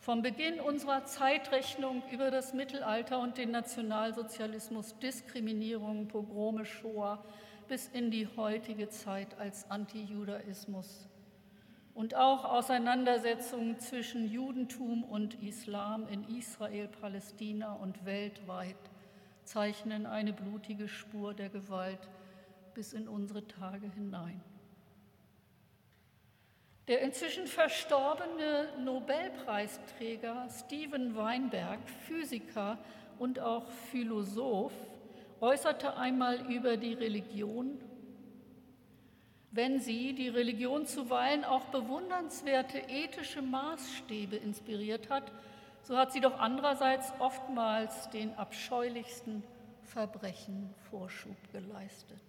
Vom 0.00 0.20
Beginn 0.20 0.60
unserer 0.60 1.06
Zeitrechnung 1.06 2.02
über 2.12 2.30
das 2.30 2.52
Mittelalter 2.52 3.20
und 3.20 3.38
den 3.38 3.52
Nationalsozialismus, 3.52 4.98
Diskriminierung, 4.98 6.08
Pogrome, 6.08 6.66
Shoah 6.66 7.24
bis 7.68 7.88
in 7.88 8.10
die 8.10 8.26
heutige 8.36 8.88
Zeit 8.88 9.38
als 9.38 9.70
Antijudaismus 9.70 11.08
und 11.94 12.14
auch 12.14 12.44
Auseinandersetzungen 12.44 13.78
zwischen 13.80 14.30
Judentum 14.30 15.04
und 15.04 15.42
Islam 15.42 16.08
in 16.08 16.24
Israel, 16.36 16.88
Palästina 16.88 17.74
und 17.74 18.04
weltweit 18.04 18.76
zeichnen 19.44 20.06
eine 20.06 20.32
blutige 20.32 20.88
Spur 20.88 21.34
der 21.34 21.48
Gewalt 21.48 22.08
bis 22.74 22.92
in 22.92 23.08
unsere 23.08 23.46
Tage 23.48 23.90
hinein. 23.90 24.40
Der 26.86 27.00
inzwischen 27.02 27.46
verstorbene 27.46 28.68
Nobelpreisträger 28.82 30.48
Steven 30.48 31.16
Weinberg, 31.16 31.80
Physiker 32.06 32.78
und 33.18 33.40
auch 33.40 33.68
Philosoph, 33.90 34.72
äußerte 35.40 35.96
einmal 35.96 36.50
über 36.50 36.76
die 36.76 36.94
Religion, 36.94 37.80
wenn 39.50 39.80
sie, 39.80 40.14
die 40.14 40.28
Religion 40.28 40.86
zuweilen 40.86 41.44
auch 41.44 41.64
bewundernswerte 41.66 42.78
ethische 42.88 43.42
Maßstäbe 43.42 44.36
inspiriert 44.36 45.08
hat, 45.08 45.32
so 45.82 45.96
hat 45.96 46.12
sie 46.12 46.20
doch 46.20 46.38
andererseits 46.38 47.12
oftmals 47.18 48.10
den 48.10 48.34
abscheulichsten 48.34 49.42
Verbrechen 49.84 50.74
Vorschub 50.90 51.36
geleistet. 51.52 52.20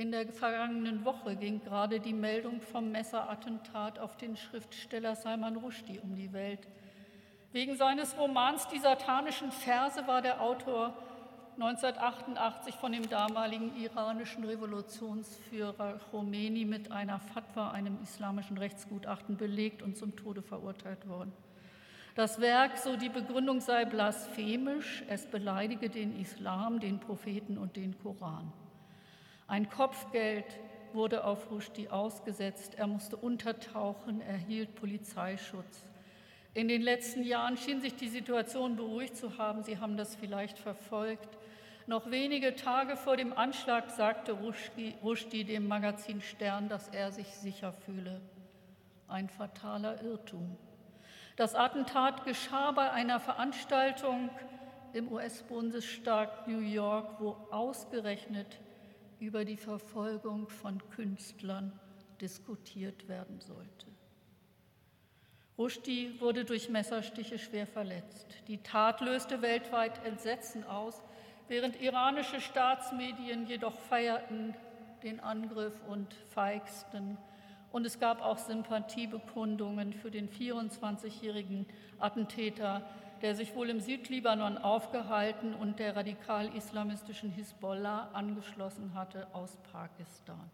In 0.00 0.12
der 0.12 0.32
vergangenen 0.32 1.04
Woche 1.04 1.36
ging 1.36 1.60
gerade 1.60 2.00
die 2.00 2.14
Meldung 2.14 2.60
vom 2.60 2.90
Messerattentat 2.90 3.98
auf 3.98 4.16
den 4.16 4.36
Schriftsteller 4.36 5.14
Salman 5.14 5.56
Rushdie 5.56 6.00
um 6.00 6.14
die 6.14 6.32
Welt. 6.32 6.66
Wegen 7.52 7.76
seines 7.76 8.16
Romans 8.16 8.68
Die 8.68 8.78
satanischen 8.78 9.50
Verse 9.50 10.06
war 10.06 10.22
der 10.22 10.40
Autor 10.40 10.94
1988 11.54 12.76
von 12.76 12.92
dem 12.92 13.08
damaligen 13.08 13.74
iranischen 13.76 14.44
Revolutionsführer 14.44 15.98
Khomeini 16.12 16.64
mit 16.64 16.92
einer 16.92 17.18
Fatwa, 17.18 17.72
einem 17.72 17.98
islamischen 18.04 18.56
Rechtsgutachten, 18.56 19.36
belegt 19.36 19.82
und 19.82 19.96
zum 19.96 20.14
Tode 20.14 20.42
verurteilt 20.42 21.08
worden. 21.08 21.32
Das 22.14 22.40
Werk, 22.40 22.78
so 22.78 22.96
die 22.96 23.08
Begründung 23.08 23.60
sei 23.60 23.84
blasphemisch, 23.84 25.02
es 25.08 25.26
beleidige 25.26 25.90
den 25.90 26.20
Islam, 26.20 26.78
den 26.78 27.00
Propheten 27.00 27.58
und 27.58 27.74
den 27.74 27.98
Koran. 27.98 28.52
Ein 29.48 29.68
Kopfgeld 29.68 30.46
wurde 30.92 31.24
auf 31.24 31.50
Rushdie 31.50 31.88
ausgesetzt. 31.88 32.76
Er 32.76 32.86
musste 32.86 33.16
untertauchen, 33.16 34.20
erhielt 34.20 34.76
Polizeischutz. 34.76 35.89
In 36.52 36.66
den 36.66 36.82
letzten 36.82 37.22
Jahren 37.22 37.56
schien 37.56 37.80
sich 37.80 37.94
die 37.94 38.08
Situation 38.08 38.74
beruhigt 38.74 39.16
zu 39.16 39.38
haben. 39.38 39.62
Sie 39.62 39.78
haben 39.78 39.96
das 39.96 40.16
vielleicht 40.16 40.58
verfolgt. 40.58 41.38
Noch 41.86 42.10
wenige 42.10 42.56
Tage 42.56 42.96
vor 42.96 43.16
dem 43.16 43.32
Anschlag 43.32 43.90
sagte 43.90 44.32
Rushdie 44.32 45.44
dem 45.44 45.68
Magazin 45.68 46.20
Stern, 46.20 46.68
dass 46.68 46.88
er 46.88 47.12
sich 47.12 47.28
sicher 47.28 47.72
fühle. 47.72 48.20
Ein 49.06 49.28
fataler 49.28 50.02
Irrtum. 50.02 50.56
Das 51.36 51.54
Attentat 51.54 52.24
geschah 52.24 52.72
bei 52.72 52.90
einer 52.90 53.20
Veranstaltung 53.20 54.30
im 54.92 55.10
US-Bundesstaat 55.10 56.48
New 56.48 56.60
York, 56.60 57.20
wo 57.20 57.36
ausgerechnet 57.50 58.60
über 59.20 59.44
die 59.44 59.56
Verfolgung 59.56 60.48
von 60.48 60.82
Künstlern 60.90 61.78
diskutiert 62.20 63.06
werden 63.08 63.40
sollte. 63.40 63.89
Rushdie 65.60 66.18
wurde 66.20 66.46
durch 66.46 66.70
Messerstiche 66.70 67.38
schwer 67.38 67.66
verletzt. 67.66 68.26
Die 68.48 68.62
Tat 68.62 69.02
löste 69.02 69.42
weltweit 69.42 70.02
Entsetzen 70.06 70.64
aus, 70.64 71.02
während 71.48 71.82
iranische 71.82 72.40
Staatsmedien 72.40 73.46
jedoch 73.46 73.74
feierten 73.78 74.54
den 75.02 75.20
Angriff 75.20 75.74
und 75.86 76.14
feigsten. 76.30 77.18
Und 77.72 77.84
es 77.84 78.00
gab 78.00 78.22
auch 78.22 78.38
Sympathiebekundungen 78.38 79.92
für 79.92 80.10
den 80.10 80.30
24-jährigen 80.30 81.66
Attentäter, 81.98 82.80
der 83.20 83.34
sich 83.34 83.54
wohl 83.54 83.68
im 83.68 83.80
Südlibanon 83.80 84.56
aufgehalten 84.56 85.52
und 85.52 85.78
der 85.78 85.94
radikal-islamistischen 85.94 87.32
Hisbollah 87.32 88.08
angeschlossen 88.14 88.94
hatte 88.94 89.26
aus 89.34 89.58
Pakistan. 89.70 90.50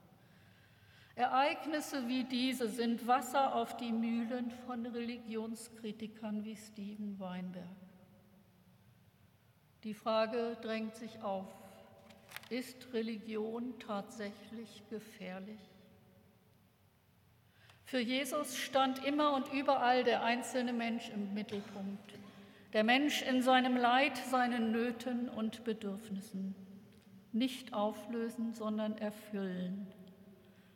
Ereignisse 1.17 2.07
wie 2.09 2.25
diese 2.25 2.69
sind 2.69 3.07
Wasser 3.07 3.55
auf 3.55 3.79
die 3.79 3.91
Mühlen 3.91 4.51
von 4.67 4.85
Religionskritikern 4.85 6.45
wie 6.45 6.57
Steven 6.57 7.19
Weinberg. 7.19 7.65
Die 9.83 9.95
Frage 9.95 10.59
drängt 10.61 10.95
sich 10.95 11.23
auf, 11.23 11.49
ist 12.51 12.93
Religion 12.93 13.79
tatsächlich 13.79 14.83
gefährlich? 14.91 15.59
Für 17.85 18.01
Jesus 18.01 18.59
stand 18.59 19.03
immer 19.07 19.33
und 19.33 19.51
überall 19.55 20.05
der 20.05 20.23
einzelne 20.23 20.75
Mensch 20.75 21.09
im 21.09 21.33
Mittelpunkt. 21.33 22.13
Der 22.75 22.85
Mensch 22.85 23.23
in 23.23 23.41
seinem 23.41 23.79
Leid, 23.79 24.19
seinen 24.19 24.71
Nöten 24.71 25.31
und 25.31 25.65
Bedürfnissen. 25.65 26.55
Nicht 27.33 27.73
auflösen, 27.73 28.53
sondern 28.53 28.99
erfüllen. 28.99 29.87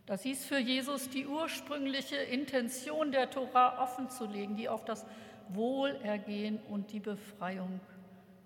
Das 0.07 0.23
hieß 0.23 0.45
für 0.45 0.59
Jesus, 0.59 1.09
die 1.09 1.27
ursprüngliche 1.27 2.17
Intention 2.17 3.13
der 3.13 3.31
Tora 3.31 3.83
offenzulegen, 3.83 4.57
die 4.57 4.69
auf 4.69 4.85
das 4.85 5.07
Wohlergehen 5.51 6.59
und 6.69 6.93
die 6.93 7.01
Befreiung 7.01 7.81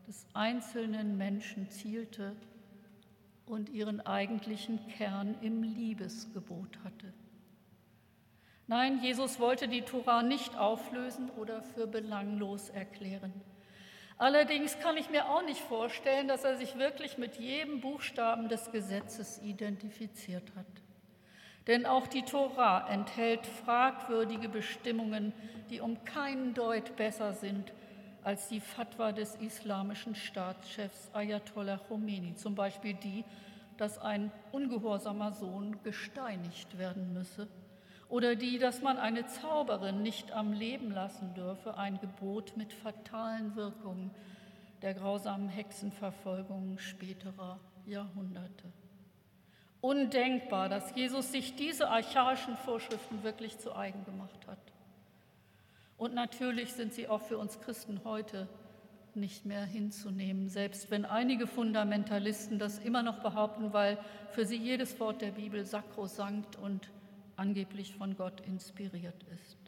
des 0.07 0.27
einzelnen 0.35 1.17
Menschen 1.17 1.71
zielte 1.71 2.37
und 3.47 3.69
ihren 3.71 4.01
eigentlichen 4.01 4.87
Kern 4.89 5.35
im 5.41 5.63
Liebesgebot 5.63 6.79
hatte. 6.85 7.13
Nein, 8.67 9.01
Jesus 9.03 9.39
wollte 9.41 9.69
die 9.69 9.83
Tora 9.83 10.23
nicht 10.23 10.57
auflösen 10.57 11.31
oder 11.31 11.63
für 11.63 11.87
belanglos 11.87 12.71
erklären. 12.71 13.33
Allerdings 14.17 14.79
kann 14.79 14.97
ich 14.97 15.11
mir 15.11 15.29
auch 15.29 15.43
nicht 15.43 15.61
vorstellen, 15.61 16.29
dass 16.29 16.45
er 16.45 16.57
sich 16.57 16.79
wirklich 16.79 17.19
mit 17.19 17.37
jedem 17.37 17.81
Buchstaben 17.81 18.49
des 18.49 18.71
Gesetzes 18.71 19.41
identifiziert 19.43 20.55
hat. 20.57 20.84
Denn 21.67 21.87
auch 21.87 22.07
die 22.07 22.23
Tora 22.23 22.89
enthält 22.89 23.47
fragwürdige 23.47 24.49
Bestimmungen, 24.49 25.33
die 25.71 25.81
um 25.81 26.05
keinen 26.05 26.55
Deut 26.55 26.97
besser 26.97 27.33
sind 27.33 27.73
als 28.23 28.49
die 28.49 28.61
Fatwa 28.61 29.13
des 29.13 29.37
islamischen 29.37 30.15
Staatschefs 30.15 31.11
Ayatollah 31.13 31.79
Khomeini, 31.89 32.35
zum 32.35 32.55
Beispiel 32.55 32.95
die, 32.95 33.25
dass 33.77 33.99
ein 33.99 34.31
ungehorsamer 34.53 35.33
Sohn 35.33 35.83
gesteinigt 35.83 36.79
werden 36.79 37.13
müsse 37.13 37.49
oder 38.09 38.37
die, 38.37 38.59
dass 38.59 38.83
man 38.83 38.99
eine 38.99 39.27
Zauberin 39.27 40.03
nicht 40.03 40.33
am 40.33 40.53
Leben 40.53 40.91
lassen 40.91 41.35
dürfe, 41.35 41.77
ein 41.77 41.99
Gebot 41.99 42.57
mit 42.57 42.73
fatalen 42.73 43.57
Wirkungen 43.57 44.11
der 44.83 44.95
grausamen 44.95 45.49
Hexenverfolgung 45.49 46.79
späterer 46.79 47.59
Jahrhunderte. 47.87 48.73
Undenkbar, 49.85 50.71
dass 50.71 50.97
Jesus 50.97 51.31
sich 51.31 51.57
diese 51.57 51.91
archaischen 51.91 52.57
Vorschriften 52.57 53.23
wirklich 53.23 53.59
zu 53.59 53.77
eigen 53.77 54.03
gemacht 54.07 54.47
hat. 54.47 54.57
Und 55.99 56.15
natürlich 56.15 56.73
sind 56.73 56.95
sie 56.95 57.07
auch 57.07 57.21
für 57.21 57.37
uns 57.37 57.61
Christen 57.61 58.01
heute 58.03 58.49
nicht 59.15 59.45
mehr 59.45 59.67
hinzunehmen, 59.67 60.49
selbst 60.49 60.91
wenn 60.91 61.05
einige 61.05 61.47
Fundamentalisten 61.47 62.59
das 62.59 62.79
immer 62.79 63.03
noch 63.03 63.19
behaupten, 63.19 63.75
weil 63.75 63.99
für 64.31 64.47
sie 64.47 64.57
jedes 64.57 64.99
Wort 65.01 65.21
der 65.21 65.33
Bibel 65.33 65.67
sakrosankt 65.67 66.57
und 66.57 66.89
angeblich 67.37 67.95
von 67.95 68.17
Gott 68.17 68.41
inspiriert 68.41 69.23
ist. 69.35 69.59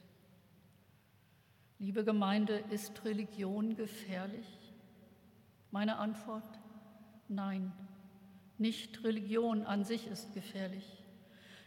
Liebe 1.79 2.05
Gemeinde, 2.05 2.65
ist 2.71 3.05
Religion 3.05 3.77
gefährlich? 3.77 4.47
Meine 5.71 5.99
Antwort, 5.99 6.59
nein, 7.29 7.71
nicht 8.59 9.05
Religion 9.05 9.65
an 9.65 9.85
sich 9.85 10.07
ist 10.07 10.35
gefährlich. 10.35 10.85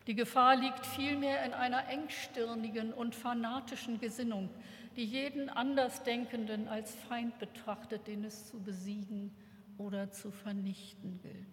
Die 0.07 0.15
Gefahr 0.15 0.55
liegt 0.55 0.85
vielmehr 0.85 1.45
in 1.45 1.53
einer 1.53 1.87
engstirnigen 1.87 2.93
und 2.93 3.13
fanatischen 3.15 3.99
Gesinnung, 3.99 4.49
die 4.95 5.05
jeden 5.05 5.49
Andersdenkenden 5.49 6.67
als 6.67 6.95
Feind 6.95 7.37
betrachtet, 7.37 8.07
den 8.07 8.23
es 8.23 8.47
zu 8.47 8.59
besiegen 8.59 9.35
oder 9.77 10.11
zu 10.11 10.31
vernichten 10.31 11.19
gilt. 11.21 11.45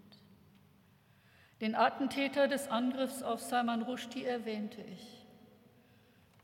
Den 1.60 1.74
Attentäter 1.74 2.48
des 2.48 2.68
Angriffs 2.68 3.22
auf 3.22 3.40
Salman 3.40 3.82
Rushdie 3.82 4.24
erwähnte 4.24 4.82
ich. 4.82 5.26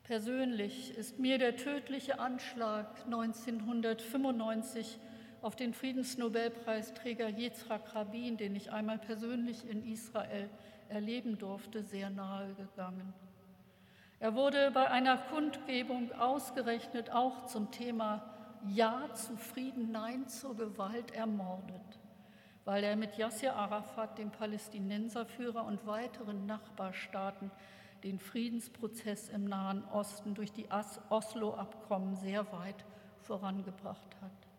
Persönlich 0.04 0.96
ist 0.96 1.18
mir 1.18 1.38
der 1.38 1.56
tödliche 1.56 2.18
Anschlag 2.18 3.04
1995 3.04 4.98
auf 5.42 5.56
den 5.56 5.74
Friedensnobelpreisträger 5.74 7.28
Yitzhak 7.28 7.94
Rabin, 7.94 8.36
den 8.36 8.56
ich 8.56 8.72
einmal 8.72 8.98
persönlich 8.98 9.68
in 9.68 9.84
Israel 9.86 10.48
erleben 10.88 11.36
durfte, 11.36 11.82
sehr 11.82 12.10
nahe 12.10 12.54
gegangen. 12.54 13.12
Er 14.20 14.34
wurde 14.34 14.70
bei 14.70 14.88
einer 14.88 15.18
Kundgebung 15.18 16.12
ausgerechnet 16.12 17.10
auch 17.10 17.46
zum 17.46 17.70
Thema 17.70 18.24
Ja 18.68 19.12
zu 19.12 19.36
Frieden, 19.36 19.90
Nein 19.90 20.28
zur 20.28 20.56
Gewalt 20.56 21.10
ermordet 21.10 21.98
weil 22.64 22.84
er 22.84 22.96
mit 22.96 23.16
Yasser 23.16 23.56
Arafat, 23.56 24.18
dem 24.18 24.30
Palästinenserführer 24.30 25.64
und 25.64 25.86
weiteren 25.86 26.46
Nachbarstaaten 26.46 27.50
den 28.04 28.18
Friedensprozess 28.18 29.28
im 29.28 29.44
Nahen 29.44 29.84
Osten 29.92 30.34
durch 30.34 30.52
die 30.52 30.68
Oslo-Abkommen 31.08 32.16
sehr 32.16 32.50
weit 32.52 32.84
vorangebracht 33.20 34.16
hat. 34.20 34.51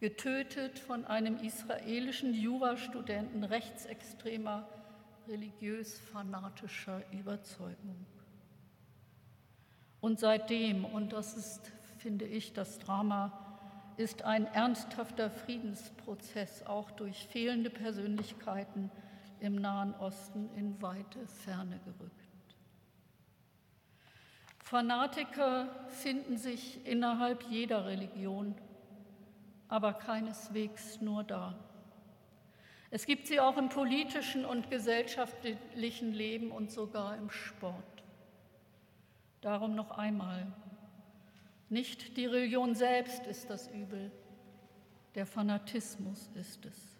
Getötet 0.00 0.78
von 0.78 1.04
einem 1.04 1.36
israelischen 1.36 2.32
Jurastudenten 2.32 3.44
rechtsextremer, 3.44 4.66
religiös-fanatischer 5.28 7.02
Überzeugung. 7.12 8.06
Und 10.00 10.18
seitdem, 10.18 10.86
und 10.86 11.12
das 11.12 11.36
ist, 11.36 11.70
finde 11.98 12.24
ich, 12.24 12.54
das 12.54 12.78
Drama 12.78 13.46
ist 13.98 14.22
ein 14.22 14.46
ernsthafter 14.46 15.30
Friedensprozess 15.30 16.64
auch 16.64 16.90
durch 16.92 17.26
fehlende 17.26 17.68
Persönlichkeiten 17.68 18.90
im 19.40 19.56
Nahen 19.56 19.94
Osten 19.96 20.48
in 20.56 20.80
weite 20.80 21.26
Ferne 21.26 21.78
gerückt. 21.84 22.14
Fanatiker 24.62 25.68
finden 25.88 26.38
sich 26.38 26.86
innerhalb 26.86 27.42
jeder 27.50 27.84
Religion, 27.84 28.54
aber 29.70 29.94
keineswegs 29.94 31.00
nur 31.00 31.24
da. 31.24 31.54
Es 32.90 33.06
gibt 33.06 33.28
sie 33.28 33.40
auch 33.40 33.56
im 33.56 33.68
politischen 33.68 34.44
und 34.44 34.68
gesellschaftlichen 34.68 36.12
Leben 36.12 36.50
und 36.50 36.70
sogar 36.70 37.16
im 37.16 37.30
Sport. 37.30 38.02
Darum 39.40 39.74
noch 39.76 39.92
einmal, 39.92 40.46
nicht 41.68 42.16
die 42.16 42.26
Religion 42.26 42.74
selbst 42.74 43.26
ist 43.26 43.48
das 43.48 43.68
Übel, 43.68 44.10
der 45.14 45.24
Fanatismus 45.24 46.30
ist 46.34 46.66
es. 46.66 46.98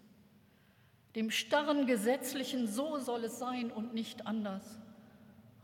Dem 1.17 1.31
starren 1.31 1.87
gesetzlichen 1.87 2.69
So 2.69 2.99
soll 3.01 3.25
es 3.25 3.39
sein 3.39 3.73
und 3.73 3.93
nicht 3.93 4.27
anders 4.27 4.81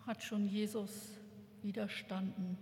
hat 0.07 0.23
schon 0.23 0.47
Jesus 0.47 1.19
widerstanden. 1.63 2.57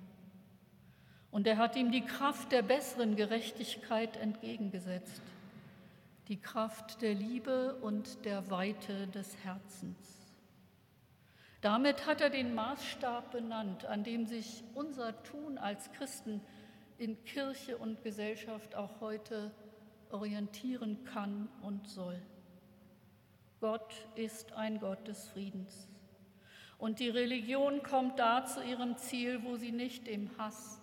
Und 1.34 1.48
er 1.48 1.56
hat 1.56 1.74
ihm 1.74 1.90
die 1.90 2.04
Kraft 2.04 2.52
der 2.52 2.62
besseren 2.62 3.16
Gerechtigkeit 3.16 4.16
entgegengesetzt, 4.18 5.20
die 6.28 6.40
Kraft 6.40 7.02
der 7.02 7.12
Liebe 7.12 7.74
und 7.82 8.24
der 8.24 8.52
Weite 8.52 9.08
des 9.08 9.36
Herzens. 9.42 10.32
Damit 11.60 12.06
hat 12.06 12.20
er 12.20 12.30
den 12.30 12.54
Maßstab 12.54 13.32
benannt, 13.32 13.84
an 13.84 14.04
dem 14.04 14.26
sich 14.26 14.62
unser 14.74 15.20
Tun 15.24 15.58
als 15.58 15.90
Christen 15.90 16.40
in 16.98 17.20
Kirche 17.24 17.78
und 17.78 18.04
Gesellschaft 18.04 18.76
auch 18.76 19.00
heute 19.00 19.50
orientieren 20.10 21.02
kann 21.04 21.48
und 21.62 21.88
soll. 21.88 22.22
Gott 23.60 23.92
ist 24.14 24.52
ein 24.52 24.78
Gott 24.78 25.08
des 25.08 25.26
Friedens. 25.30 25.88
Und 26.78 27.00
die 27.00 27.08
Religion 27.08 27.82
kommt 27.82 28.20
da 28.20 28.44
zu 28.44 28.62
ihrem 28.62 28.96
Ziel, 28.98 29.42
wo 29.42 29.56
sie 29.56 29.72
nicht 29.72 30.06
dem 30.06 30.30
Hass, 30.38 30.80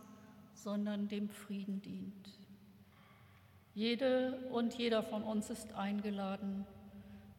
sondern 0.64 1.08
dem 1.08 1.30
Frieden 1.30 1.82
dient. 1.82 2.30
Jede 3.74 4.38
und 4.52 4.74
jeder 4.76 5.02
von 5.02 5.24
uns 5.24 5.50
ist 5.50 5.74
eingeladen, 5.74 6.66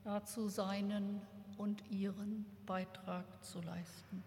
dazu 0.05 0.49
seinen 0.49 1.21
und 1.59 1.83
ihren 1.91 2.47
Beitrag 2.67 3.25
zu 3.45 3.61
leisten. 3.61 4.25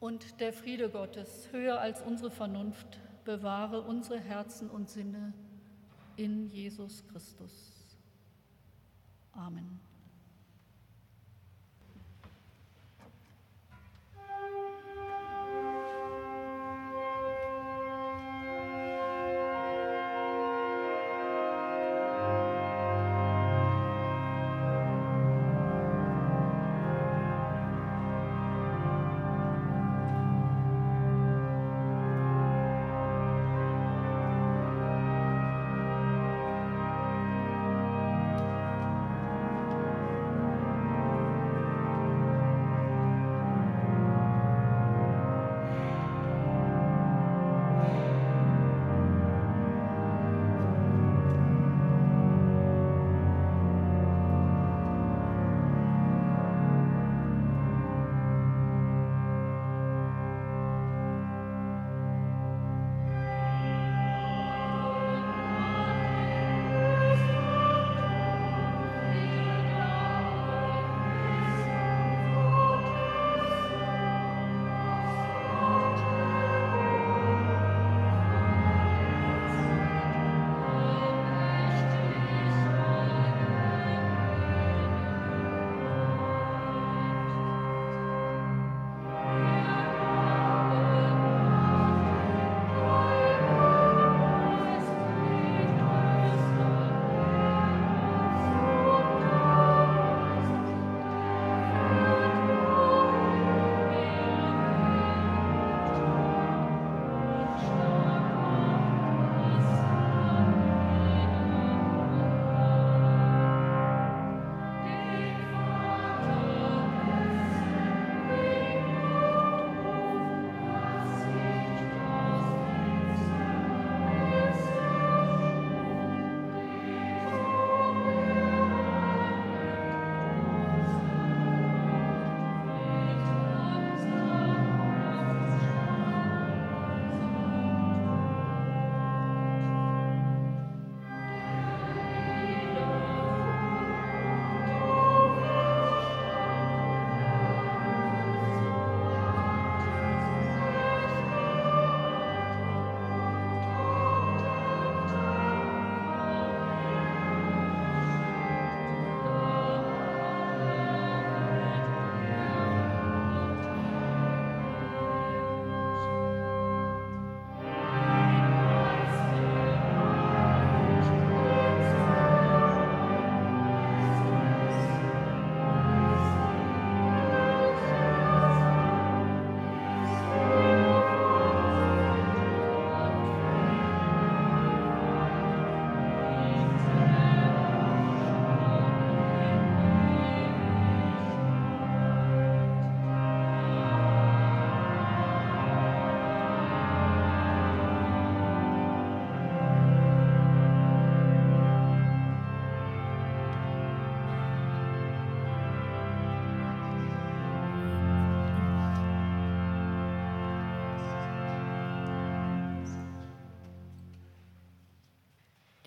Und 0.00 0.40
der 0.40 0.52
Friede 0.52 0.90
Gottes, 0.90 1.48
höher 1.52 1.80
als 1.80 2.02
unsere 2.02 2.30
Vernunft, 2.30 3.00
bewahre 3.24 3.80
unsere 3.80 4.20
Herzen 4.20 4.68
und 4.68 4.90
Sinne 4.90 5.32
in 6.16 6.50
Jesus 6.50 7.02
Christus. 7.08 7.96
Amen. 9.32 9.80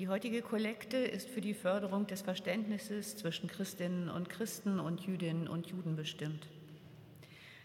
Die 0.07 0.13
heutige 0.13 0.41
Kollekte 0.41 0.95
ist 0.95 1.27
für 1.27 1.41
die 1.41 1.53
Förderung 1.53 2.07
des 2.07 2.21
Verständnisses 2.21 3.17
zwischen 3.17 3.49
Christinnen 3.49 4.09
und 4.09 4.29
Christen 4.29 4.79
und 4.79 5.01
Jüdinnen 5.01 5.49
und 5.49 5.67
Juden 5.67 5.97
bestimmt. 5.97 6.47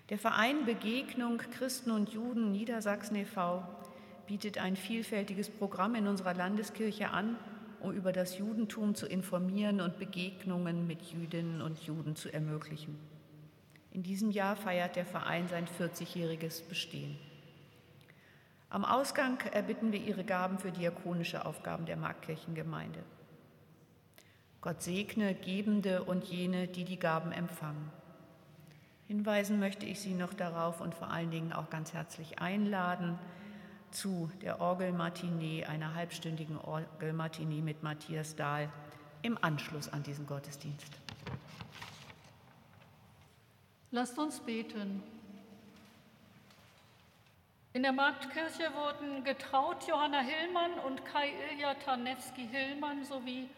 Der 0.09 0.19
Verein 0.19 0.65
Begegnung 0.65 1.39
Christen 1.39 1.93
und 1.93 2.09
Juden 2.09 2.51
Niedersachsen 2.51 3.15
e.V. 3.15 3.63
bietet 4.27 4.59
ein 4.59 4.75
vielfältiges 4.75 5.51
Programm 5.51 5.95
in 5.95 6.09
unserer 6.09 6.35
Landeskirche 6.35 7.11
an, 7.11 7.37
um 7.79 7.93
über 7.93 8.11
das 8.11 8.37
Judentum 8.39 8.97
zu 8.97 9.07
informieren 9.07 9.81
und 9.81 10.01
Begegnungen 10.01 10.85
mit 10.89 11.01
Jüdinnen 11.13 11.63
und 11.63 11.79
Juden 11.85 12.17
zu 12.17 12.29
ermöglichen. 12.35 12.99
In 13.93 14.03
diesem 14.03 14.33
Jahr 14.33 14.57
feiert 14.57 14.97
der 14.97 15.07
Verein 15.07 15.47
sein 15.47 15.69
40-jähriges 15.79 16.69
Bestehen. 16.69 17.17
Am 18.73 18.87
Ausgang 18.87 19.39
erbitten 19.53 19.93
wir 19.93 20.01
Ihre 20.01 20.25
Gaben 20.25 20.59
für 20.59 20.73
diakonische 20.73 21.45
Aufgaben 21.45 21.85
der 21.85 21.99
Markkirchengemeinde. 21.99 23.01
Gott 24.63 24.81
segne 24.81 25.35
Gebende 25.35 26.05
und 26.05 26.25
jene, 26.25 26.69
die 26.69 26.87
die 26.87 26.99
Gaben 26.99 27.33
empfangen. 27.33 27.93
Hinweisen 29.09 29.61
möchte 29.61 29.85
ich 29.85 30.01
Sie 30.01 30.15
noch 30.15 30.33
darauf 30.33 30.81
und 30.81 30.95
vor 30.95 31.11
allen 31.11 31.31
Dingen 31.31 31.53
auch 31.53 31.69
ganz 31.69 31.93
herzlich 31.93 32.39
einladen 32.39 33.19
zu 33.91 34.31
der 34.41 34.63
Orgelmatinee, 34.63 35.67
einer 35.67 35.95
halbstündigen 35.95 36.57
Orgelmatinee 36.57 37.61
mit 37.61 37.83
Matthias 37.83 38.37
Dahl 38.37 38.73
im 39.21 39.37
Anschluss 39.45 39.91
an 39.91 40.03
diesen 40.03 40.27
Gottesdienst. 40.27 40.97
Lasst 43.91 44.19
uns 44.19 44.41
beten. 44.41 45.03
In 47.75 47.83
der 47.83 47.93
Marktkirche 47.93 48.71
wurden 48.75 49.25
getraut 49.25 49.89
Johanna 49.89 50.21
Hillmann 50.21 50.79
und 50.81 51.07
Kai 51.07 51.33
Ilja 51.51 51.73
Tarnewski-Hillmann 51.73 53.03
sowie 53.05 53.49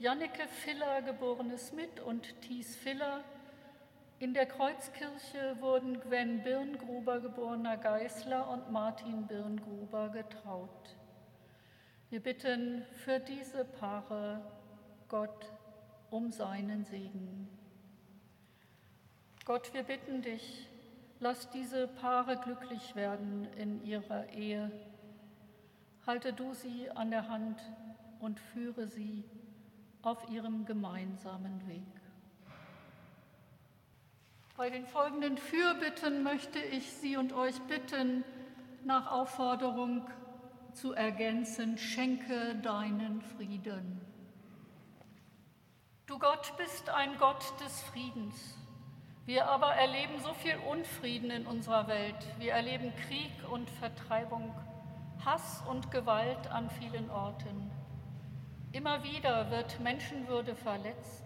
Janneke 0.00 0.48
Filler, 0.48 1.02
geborene 1.02 1.56
Smith 1.56 2.00
und 2.04 2.34
Thies 2.40 2.74
Filler. 2.74 3.22
In 4.18 4.34
der 4.34 4.46
Kreuzkirche 4.46 5.56
wurden 5.60 6.00
Gwen 6.00 6.42
Birngruber, 6.42 7.20
geborener 7.20 7.76
Geißler 7.76 8.48
und 8.48 8.72
Martin 8.72 9.28
Birngruber 9.28 10.08
getraut. 10.08 10.96
Wir 12.10 12.18
bitten 12.18 12.84
für 13.04 13.20
diese 13.20 13.64
Paare 13.64 14.40
Gott 15.06 15.52
um 16.10 16.32
seinen 16.32 16.84
Segen. 16.84 17.48
Gott, 19.44 19.72
wir 19.72 19.84
bitten 19.84 20.22
dich, 20.22 20.69
Lass 21.22 21.50
diese 21.50 21.86
Paare 21.86 22.38
glücklich 22.38 22.96
werden 22.96 23.44
in 23.58 23.84
ihrer 23.84 24.30
Ehe. 24.30 24.72
Halte 26.06 26.32
du 26.32 26.54
sie 26.54 26.90
an 26.90 27.10
der 27.10 27.28
Hand 27.28 27.60
und 28.20 28.40
führe 28.40 28.86
sie 28.86 29.24
auf 30.00 30.30
ihrem 30.30 30.64
gemeinsamen 30.64 31.68
Weg. 31.68 31.82
Bei 34.56 34.70
den 34.70 34.86
folgenden 34.86 35.36
Fürbitten 35.36 36.22
möchte 36.22 36.58
ich 36.58 36.90
Sie 36.92 37.18
und 37.18 37.34
euch 37.34 37.58
bitten, 37.62 38.24
nach 38.84 39.10
Aufforderung 39.10 40.08
zu 40.72 40.94
ergänzen, 40.94 41.76
schenke 41.76 42.56
deinen 42.56 43.20
Frieden. 43.20 44.00
Du 46.06 46.18
Gott 46.18 46.54
bist 46.56 46.88
ein 46.88 47.16
Gott 47.18 47.44
des 47.62 47.82
Friedens. 47.82 48.59
Wir 49.26 49.48
aber 49.48 49.74
erleben 49.74 50.18
so 50.20 50.32
viel 50.34 50.56
Unfrieden 50.68 51.30
in 51.30 51.46
unserer 51.46 51.86
Welt. 51.88 52.16
Wir 52.38 52.52
erleben 52.52 52.92
Krieg 52.96 53.32
und 53.50 53.70
Vertreibung, 53.70 54.54
Hass 55.24 55.62
und 55.68 55.90
Gewalt 55.90 56.50
an 56.50 56.70
vielen 56.70 57.10
Orten. 57.10 57.70
Immer 58.72 59.02
wieder 59.04 59.50
wird 59.50 59.80
Menschenwürde 59.80 60.54
verletzt, 60.54 61.24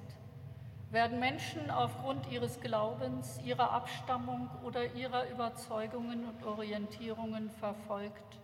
werden 0.90 1.20
Menschen 1.20 1.70
aufgrund 1.70 2.30
ihres 2.30 2.60
Glaubens, 2.60 3.40
ihrer 3.44 3.70
Abstammung 3.70 4.48
oder 4.64 4.94
ihrer 4.94 5.28
Überzeugungen 5.30 6.24
und 6.26 6.44
Orientierungen 6.44 7.50
verfolgt 7.50 8.38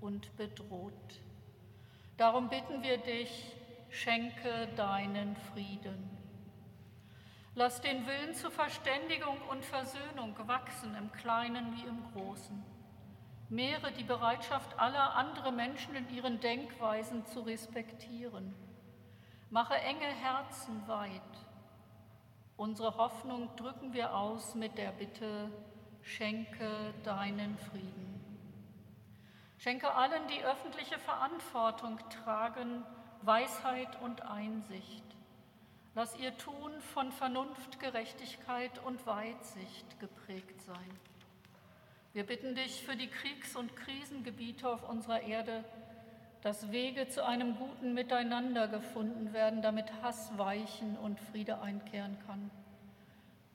und 0.00 0.36
bedroht. 0.36 0.92
Darum 2.16 2.48
bitten 2.48 2.82
wir 2.82 2.98
dich, 2.98 3.56
schenke 3.90 4.68
deinen 4.76 5.36
Frieden. 5.52 6.19
Lass 7.60 7.82
den 7.82 8.06
Willen 8.06 8.34
zur 8.34 8.50
Verständigung 8.50 9.36
und 9.50 9.62
Versöhnung 9.66 10.34
wachsen 10.48 10.94
im 10.94 11.12
Kleinen 11.12 11.76
wie 11.76 11.86
im 11.86 12.10
Großen. 12.14 12.64
Mehre 13.50 13.92
die 13.92 14.02
Bereitschaft 14.02 14.78
aller 14.78 15.14
andere 15.14 15.52
Menschen 15.52 15.94
in 15.94 16.08
ihren 16.08 16.40
Denkweisen 16.40 17.26
zu 17.26 17.40
respektieren. 17.40 18.54
Mache 19.50 19.74
enge 19.74 20.06
Herzen 20.06 20.88
weit. 20.88 21.20
Unsere 22.56 22.96
Hoffnung 22.96 23.54
drücken 23.56 23.92
wir 23.92 24.16
aus 24.16 24.54
mit 24.54 24.78
der 24.78 24.92
Bitte, 24.92 25.50
schenke 26.00 26.94
deinen 27.04 27.58
Frieden. 27.58 28.24
Schenke 29.58 29.92
allen, 29.92 30.26
die 30.28 30.42
öffentliche 30.42 30.98
Verantwortung 30.98 31.98
tragen, 32.08 32.86
Weisheit 33.20 34.00
und 34.00 34.22
Einsicht. 34.22 35.09
Lass 35.96 36.16
ihr 36.20 36.36
Tun 36.38 36.70
von 36.94 37.10
Vernunft, 37.10 37.80
Gerechtigkeit 37.80 38.70
und 38.84 39.04
Weitsicht 39.06 39.98
geprägt 39.98 40.62
sein. 40.62 40.90
Wir 42.12 42.24
bitten 42.24 42.54
dich 42.54 42.84
für 42.84 42.94
die 42.94 43.08
Kriegs- 43.08 43.56
und 43.56 43.74
Krisengebiete 43.74 44.68
auf 44.68 44.88
unserer 44.88 45.22
Erde, 45.22 45.64
dass 46.42 46.70
Wege 46.70 47.08
zu 47.08 47.24
einem 47.24 47.56
guten 47.56 47.92
Miteinander 47.92 48.68
gefunden 48.68 49.32
werden, 49.32 49.62
damit 49.62 49.92
Hass 50.00 50.30
weichen 50.38 50.96
und 50.96 51.18
Friede 51.18 51.60
einkehren 51.60 52.16
kann. 52.24 52.52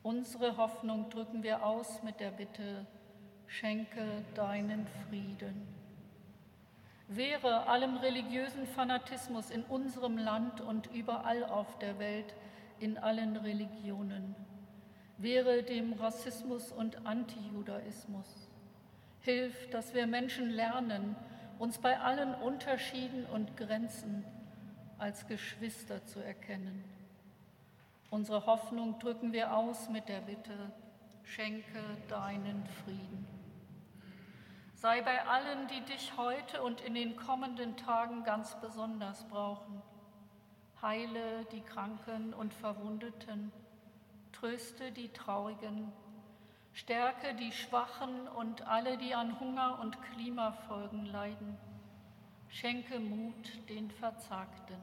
Unsere 0.03 0.57
Hoffnung 0.57 1.09
drücken 1.09 1.41
wir 1.41 1.65
aus 1.65 2.03
mit 2.03 2.19
der 2.19 2.31
Bitte, 2.31 2.85
schenke 3.47 4.25
deinen 4.35 4.85
Frieden. 5.07 5.84
Wehre 7.07 7.67
allem 7.67 7.97
religiösen 7.97 8.65
Fanatismus 8.65 9.51
in 9.51 9.63
unserem 9.63 10.17
Land 10.17 10.61
und 10.61 10.87
überall 10.87 11.43
auf 11.43 11.77
der 11.79 11.99
Welt, 11.99 12.33
in 12.79 12.97
allen 12.97 13.37
Religionen. 13.37 14.35
Wehre 15.17 15.63
dem 15.63 15.93
Rassismus 15.93 16.71
und 16.71 17.05
Antijudaismus. 17.05 18.49
Hilf, 19.21 19.69
dass 19.69 19.93
wir 19.93 20.07
Menschen 20.07 20.49
lernen, 20.49 21.15
uns 21.57 21.77
bei 21.77 21.99
allen 21.99 22.33
Unterschieden 22.35 23.25
und 23.27 23.55
Grenzen 23.55 24.25
als 24.97 25.27
Geschwister 25.27 26.05
zu 26.05 26.19
erkennen. 26.19 26.83
Unsere 28.09 28.45
Hoffnung 28.45 28.99
drücken 28.99 29.31
wir 29.31 29.55
aus 29.55 29.89
mit 29.89 30.09
der 30.09 30.21
Bitte, 30.21 30.71
schenke 31.23 31.79
deinen 32.07 32.65
Frieden. 32.83 33.34
Sei 34.85 35.01
bei 35.01 35.25
allen, 35.25 35.67
die 35.67 35.81
dich 35.81 36.15
heute 36.15 36.61
und 36.61 36.79
in 36.79 36.93
den 36.93 37.15
kommenden 37.15 37.75
Tagen 37.75 38.23
ganz 38.23 38.55
besonders 38.61 39.27
brauchen. 39.29 39.81
Heile 40.79 41.43
die 41.45 41.61
Kranken 41.61 42.35
und 42.35 42.53
Verwundeten, 42.53 43.51
tröste 44.31 44.91
die 44.91 45.09
Traurigen, 45.09 45.91
stärke 46.73 47.33
die 47.33 47.51
Schwachen 47.51 48.27
und 48.27 48.67
alle, 48.67 48.99
die 48.99 49.15
an 49.15 49.39
Hunger 49.39 49.79
und 49.81 49.99
Klimafolgen 50.03 51.07
leiden. 51.07 51.57
Schenke 52.49 52.99
Mut 52.99 53.67
den 53.69 53.89
Verzagten. 53.89 54.77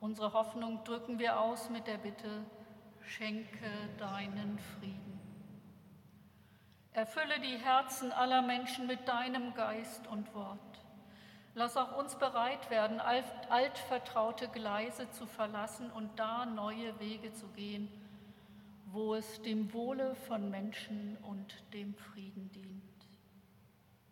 Unsere 0.00 0.32
Hoffnung 0.32 0.82
drücken 0.82 1.20
wir 1.20 1.38
aus 1.38 1.70
mit 1.70 1.86
der 1.86 1.98
Bitte, 1.98 2.44
schenke 3.00 3.70
deinen 3.96 4.58
Frieden. 4.58 5.19
Erfülle 6.92 7.38
die 7.40 7.56
Herzen 7.56 8.10
aller 8.10 8.42
Menschen 8.42 8.86
mit 8.88 9.06
deinem 9.06 9.54
Geist 9.54 10.06
und 10.08 10.34
Wort. 10.34 10.58
Lass 11.54 11.76
auch 11.76 11.96
uns 11.96 12.16
bereit 12.16 12.68
werden, 12.70 13.00
altvertraute 13.00 14.48
Gleise 14.48 15.10
zu 15.10 15.26
verlassen 15.26 15.90
und 15.92 16.18
da 16.18 16.46
neue 16.46 16.98
Wege 16.98 17.32
zu 17.32 17.46
gehen, 17.48 17.88
wo 18.86 19.14
es 19.14 19.40
dem 19.42 19.72
Wohle 19.72 20.14
von 20.14 20.50
Menschen 20.50 21.16
und 21.22 21.54
dem 21.72 21.94
Frieden 21.94 22.50
dient. 22.52 22.82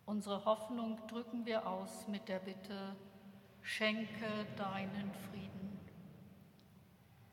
Unsere 0.05 0.45
Hoffnung 0.45 1.05
drücken 1.07 1.45
wir 1.45 1.67
aus 1.67 2.07
mit 2.07 2.27
der 2.29 2.39
Bitte, 2.39 2.95
schenke 3.61 4.45
deinen 4.57 5.11
Frieden. 5.29 5.79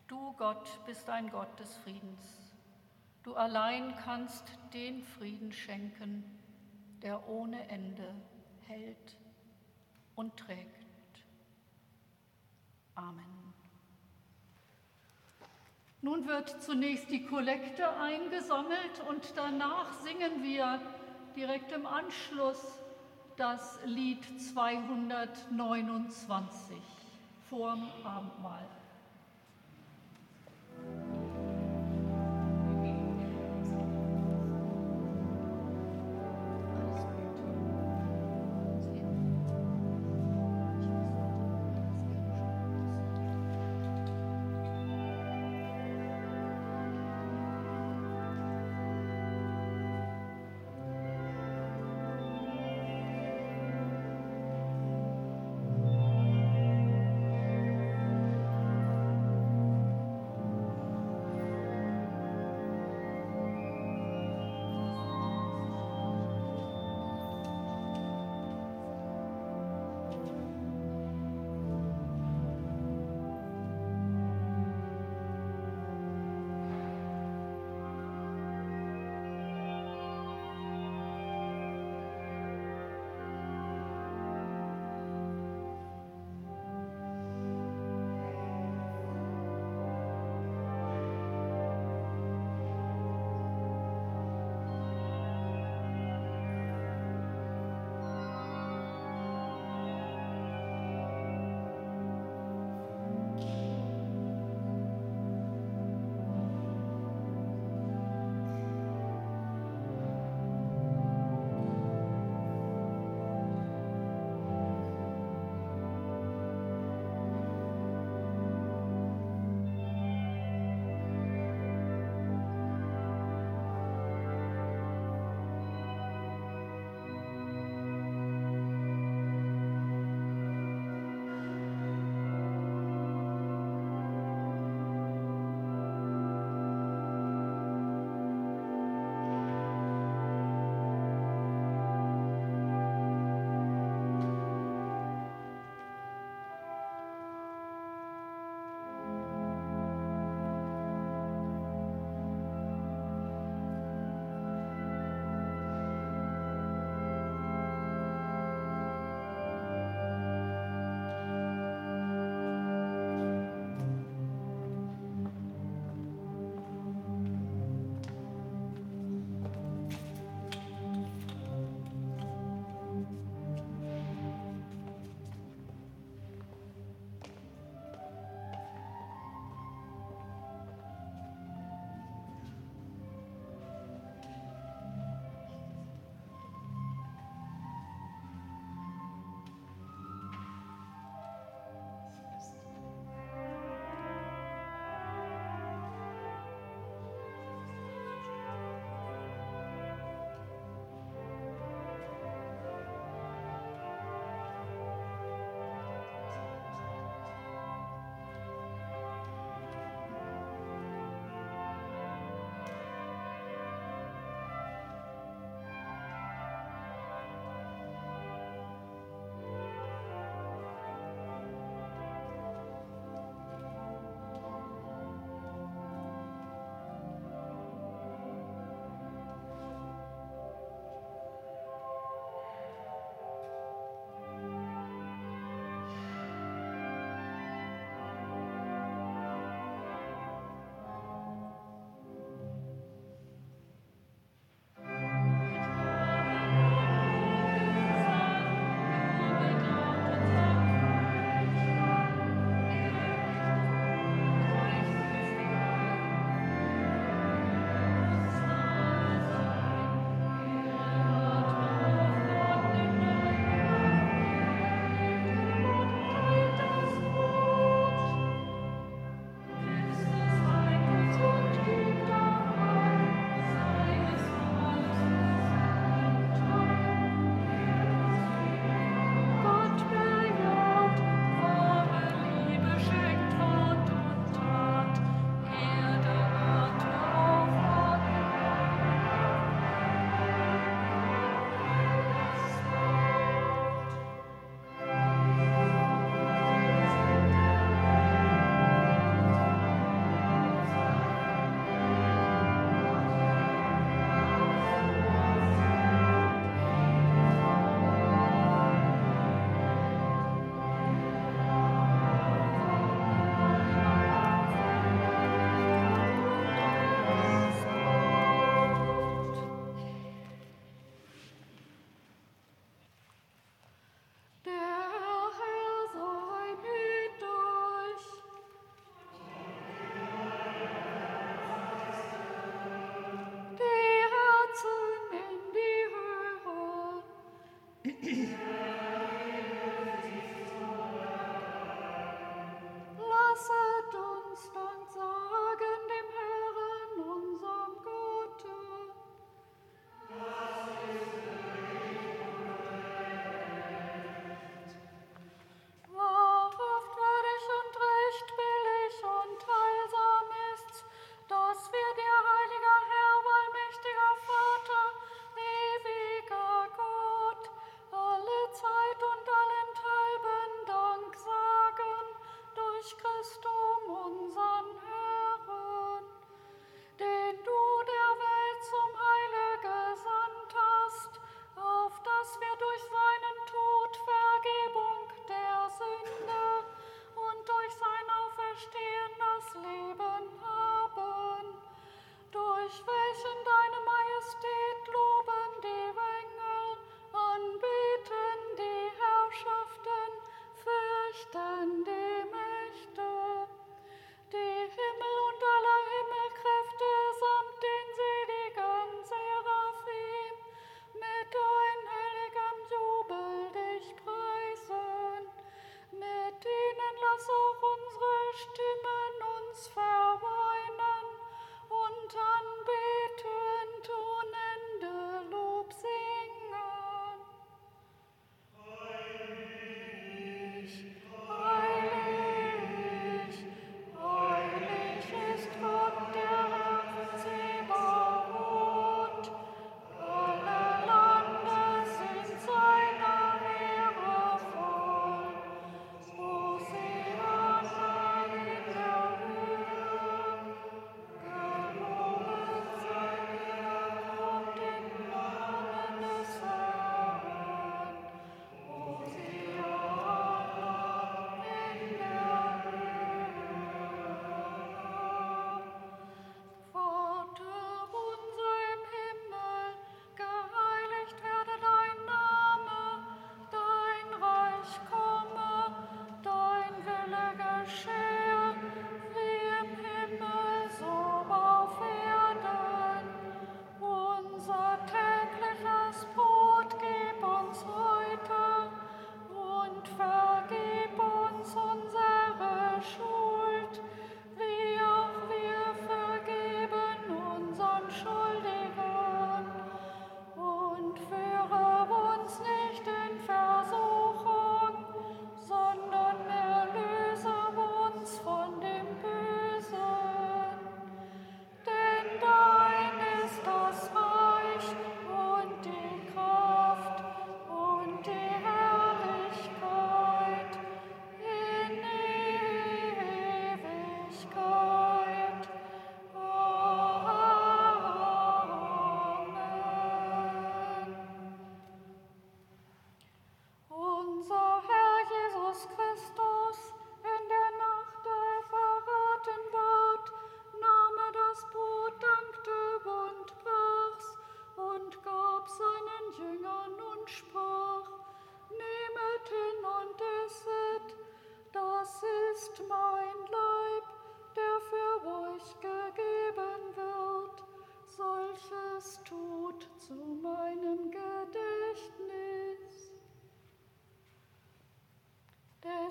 Du 0.08 0.32
Gott 0.34 0.68
bist 0.86 1.08
ein 1.08 1.30
Gott 1.30 1.58
des 1.58 1.74
Friedens. 1.78 2.45
Du 3.26 3.34
allein 3.34 3.94
kannst 4.04 4.44
den 4.72 5.02
Frieden 5.02 5.52
schenken, 5.52 6.22
der 7.02 7.28
ohne 7.28 7.68
Ende 7.68 8.14
hält 8.68 9.16
und 10.14 10.36
trägt. 10.36 10.86
Amen. 12.94 13.52
Nun 16.02 16.28
wird 16.28 16.62
zunächst 16.62 17.10
die 17.10 17.26
Kollekte 17.26 17.98
eingesammelt 17.98 19.02
und 19.08 19.32
danach 19.34 19.92
singen 20.04 20.44
wir 20.44 20.80
direkt 21.34 21.72
im 21.72 21.84
Anschluss 21.84 22.78
das 23.36 23.80
Lied 23.86 24.22
229 24.40 26.76
vorm 27.50 27.90
Abendmahl. 28.04 28.68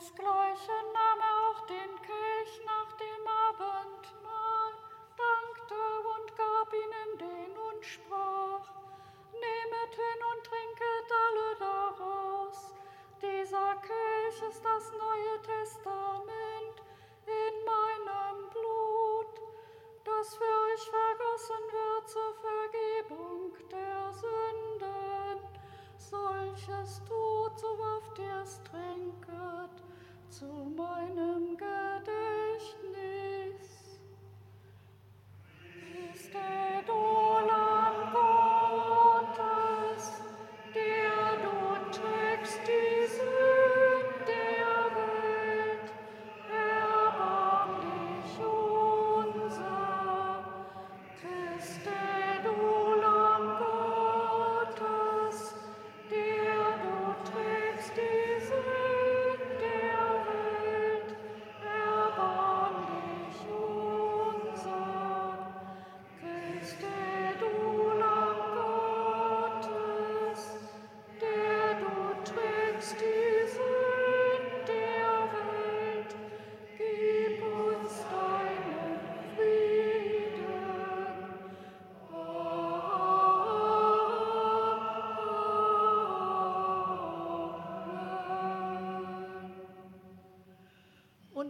Desgleichen 0.06 0.86
nahm 0.94 1.20
er 1.20 1.36
auch 1.50 1.66
den 1.66 1.90
Kelch 2.06 2.62
nach 2.64 2.92
dem 2.94 3.26
Abendmahl, 3.26 4.74
dankte 5.18 5.82
und 6.14 6.28
gab 6.38 6.72
ihnen 6.72 7.18
den 7.18 7.58
und 7.58 7.84
sprach, 7.84 8.70
Nehmet 9.34 9.94
hin 9.96 10.22
und 10.32 10.44
trinket 10.46 11.10
alle 11.26 11.56
daraus. 11.58 12.76
Dieser 13.20 13.76
Kelch 13.78 14.44
ist 14.48 14.64
das 14.64 14.92
Neue 14.92 15.42
Testament 15.42 16.78
in 17.26 17.66
meinem 17.66 18.50
Blut, 18.52 19.42
das 20.04 20.36
für 20.36 20.56
euch 20.70 20.86
vergossen 20.86 21.66
wird 21.72 22.10
zur 22.10 22.34
Vergebung 22.46 23.58
der 23.72 24.14
Sünden. 24.14 25.40
Solches 25.98 27.02
tut, 27.06 27.15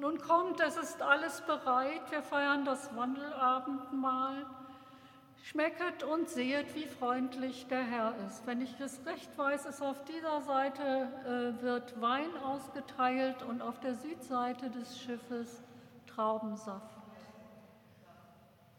nun 0.05 0.19
kommt, 0.19 0.59
es 0.59 0.77
ist 0.77 1.01
alles 1.01 1.41
bereit. 1.41 2.11
Wir 2.11 2.21
feiern 2.21 2.63
das 2.63 2.95
Wandelabendmahl. 2.95 4.45
Schmecket 5.43 6.03
und 6.03 6.29
sehet, 6.29 6.75
wie 6.75 6.85
freundlich 6.85 7.65
der 7.67 7.83
Herr 7.83 8.13
ist. 8.27 8.45
Wenn 8.45 8.61
ich 8.61 8.79
es 8.79 8.99
recht 9.05 9.35
weiß, 9.35 9.65
ist 9.65 9.81
auf 9.81 10.03
dieser 10.05 10.41
Seite 10.41 10.81
äh, 10.81 11.63
wird 11.63 11.99
Wein 12.01 12.29
ausgeteilt 12.43 13.41
und 13.49 13.63
auf 13.63 13.79
der 13.79 13.95
Südseite 13.95 14.69
des 14.69 14.99
Schiffes 14.99 15.63
Traubensaft. 16.07 16.95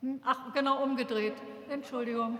Hm? 0.02 0.20
Ach, 0.24 0.52
genau 0.54 0.82
umgedreht. 0.82 1.34
Entschuldigung. 1.68 2.38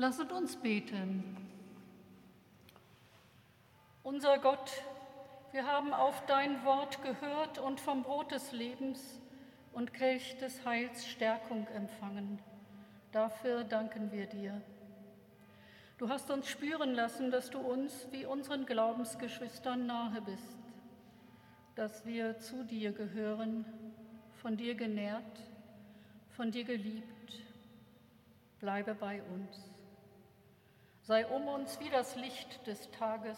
Lasset 0.00 0.32
uns 0.32 0.56
beten. 0.56 1.36
Unser 4.02 4.38
Gott, 4.38 4.82
wir 5.52 5.66
haben 5.66 5.92
auf 5.92 6.24
dein 6.24 6.64
Wort 6.64 7.02
gehört 7.02 7.58
und 7.58 7.80
vom 7.80 8.02
Brot 8.02 8.32
des 8.32 8.50
Lebens 8.52 9.20
und 9.74 9.92
Kelch 9.92 10.38
des 10.38 10.64
Heils 10.64 11.06
Stärkung 11.06 11.66
empfangen. 11.74 12.38
Dafür 13.12 13.62
danken 13.62 14.10
wir 14.10 14.24
dir. 14.24 14.62
Du 15.98 16.08
hast 16.08 16.30
uns 16.30 16.48
spüren 16.48 16.94
lassen, 16.94 17.30
dass 17.30 17.50
du 17.50 17.58
uns 17.58 18.08
wie 18.10 18.24
unseren 18.24 18.64
Glaubensgeschwistern 18.64 19.84
nahe 19.84 20.22
bist, 20.22 20.56
dass 21.74 22.06
wir 22.06 22.38
zu 22.38 22.64
dir 22.64 22.92
gehören, 22.92 23.66
von 24.40 24.56
dir 24.56 24.74
genährt, 24.74 25.42
von 26.30 26.50
dir 26.50 26.64
geliebt. 26.64 27.34
Bleibe 28.60 28.94
bei 28.94 29.22
uns. 29.24 29.69
Sei 31.10 31.26
um 31.26 31.48
uns 31.48 31.80
wie 31.80 31.90
das 31.90 32.14
Licht 32.14 32.64
des 32.68 32.88
Tages, 32.92 33.36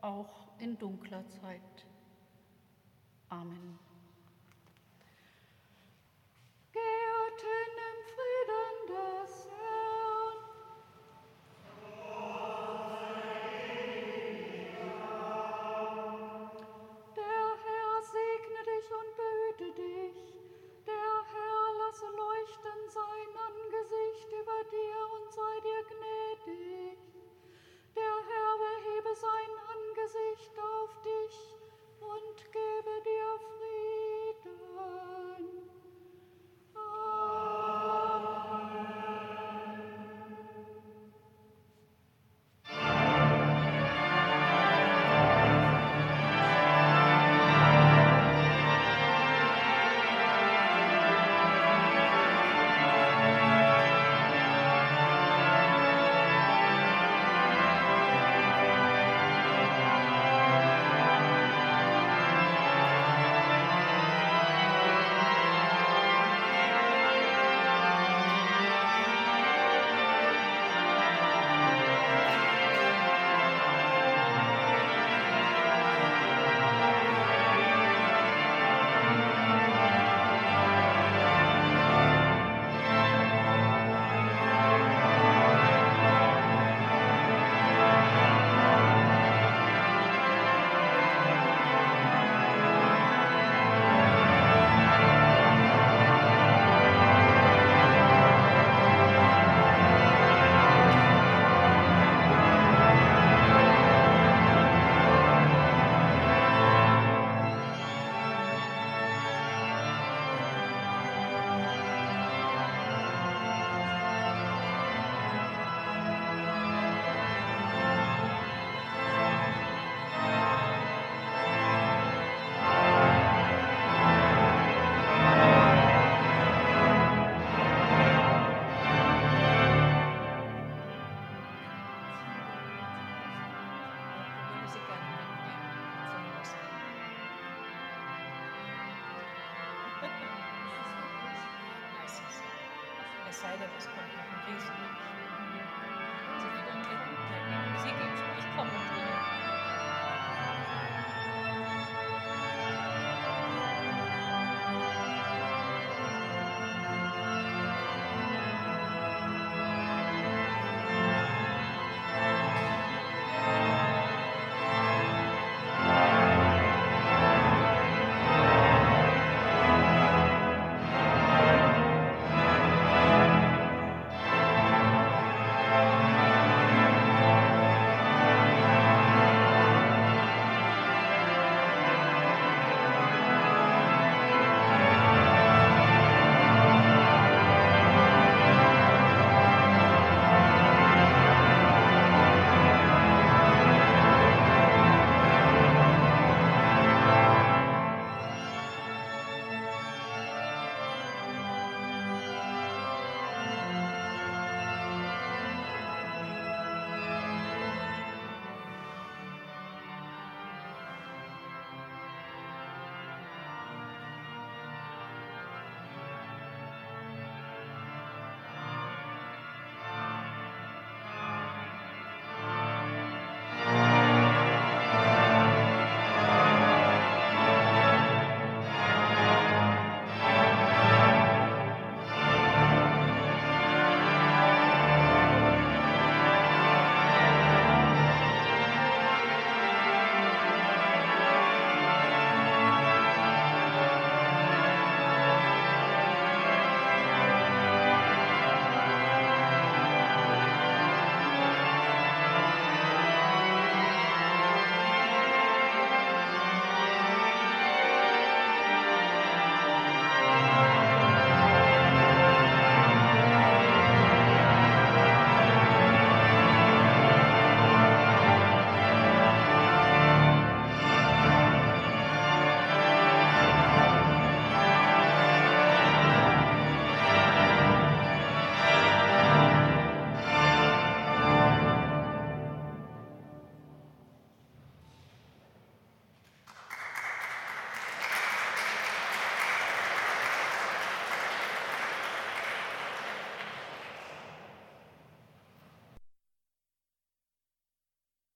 auch 0.00 0.48
in 0.58 0.78
dunkler 0.78 1.22
Zeit. 1.28 1.60
Amen. 3.28 3.78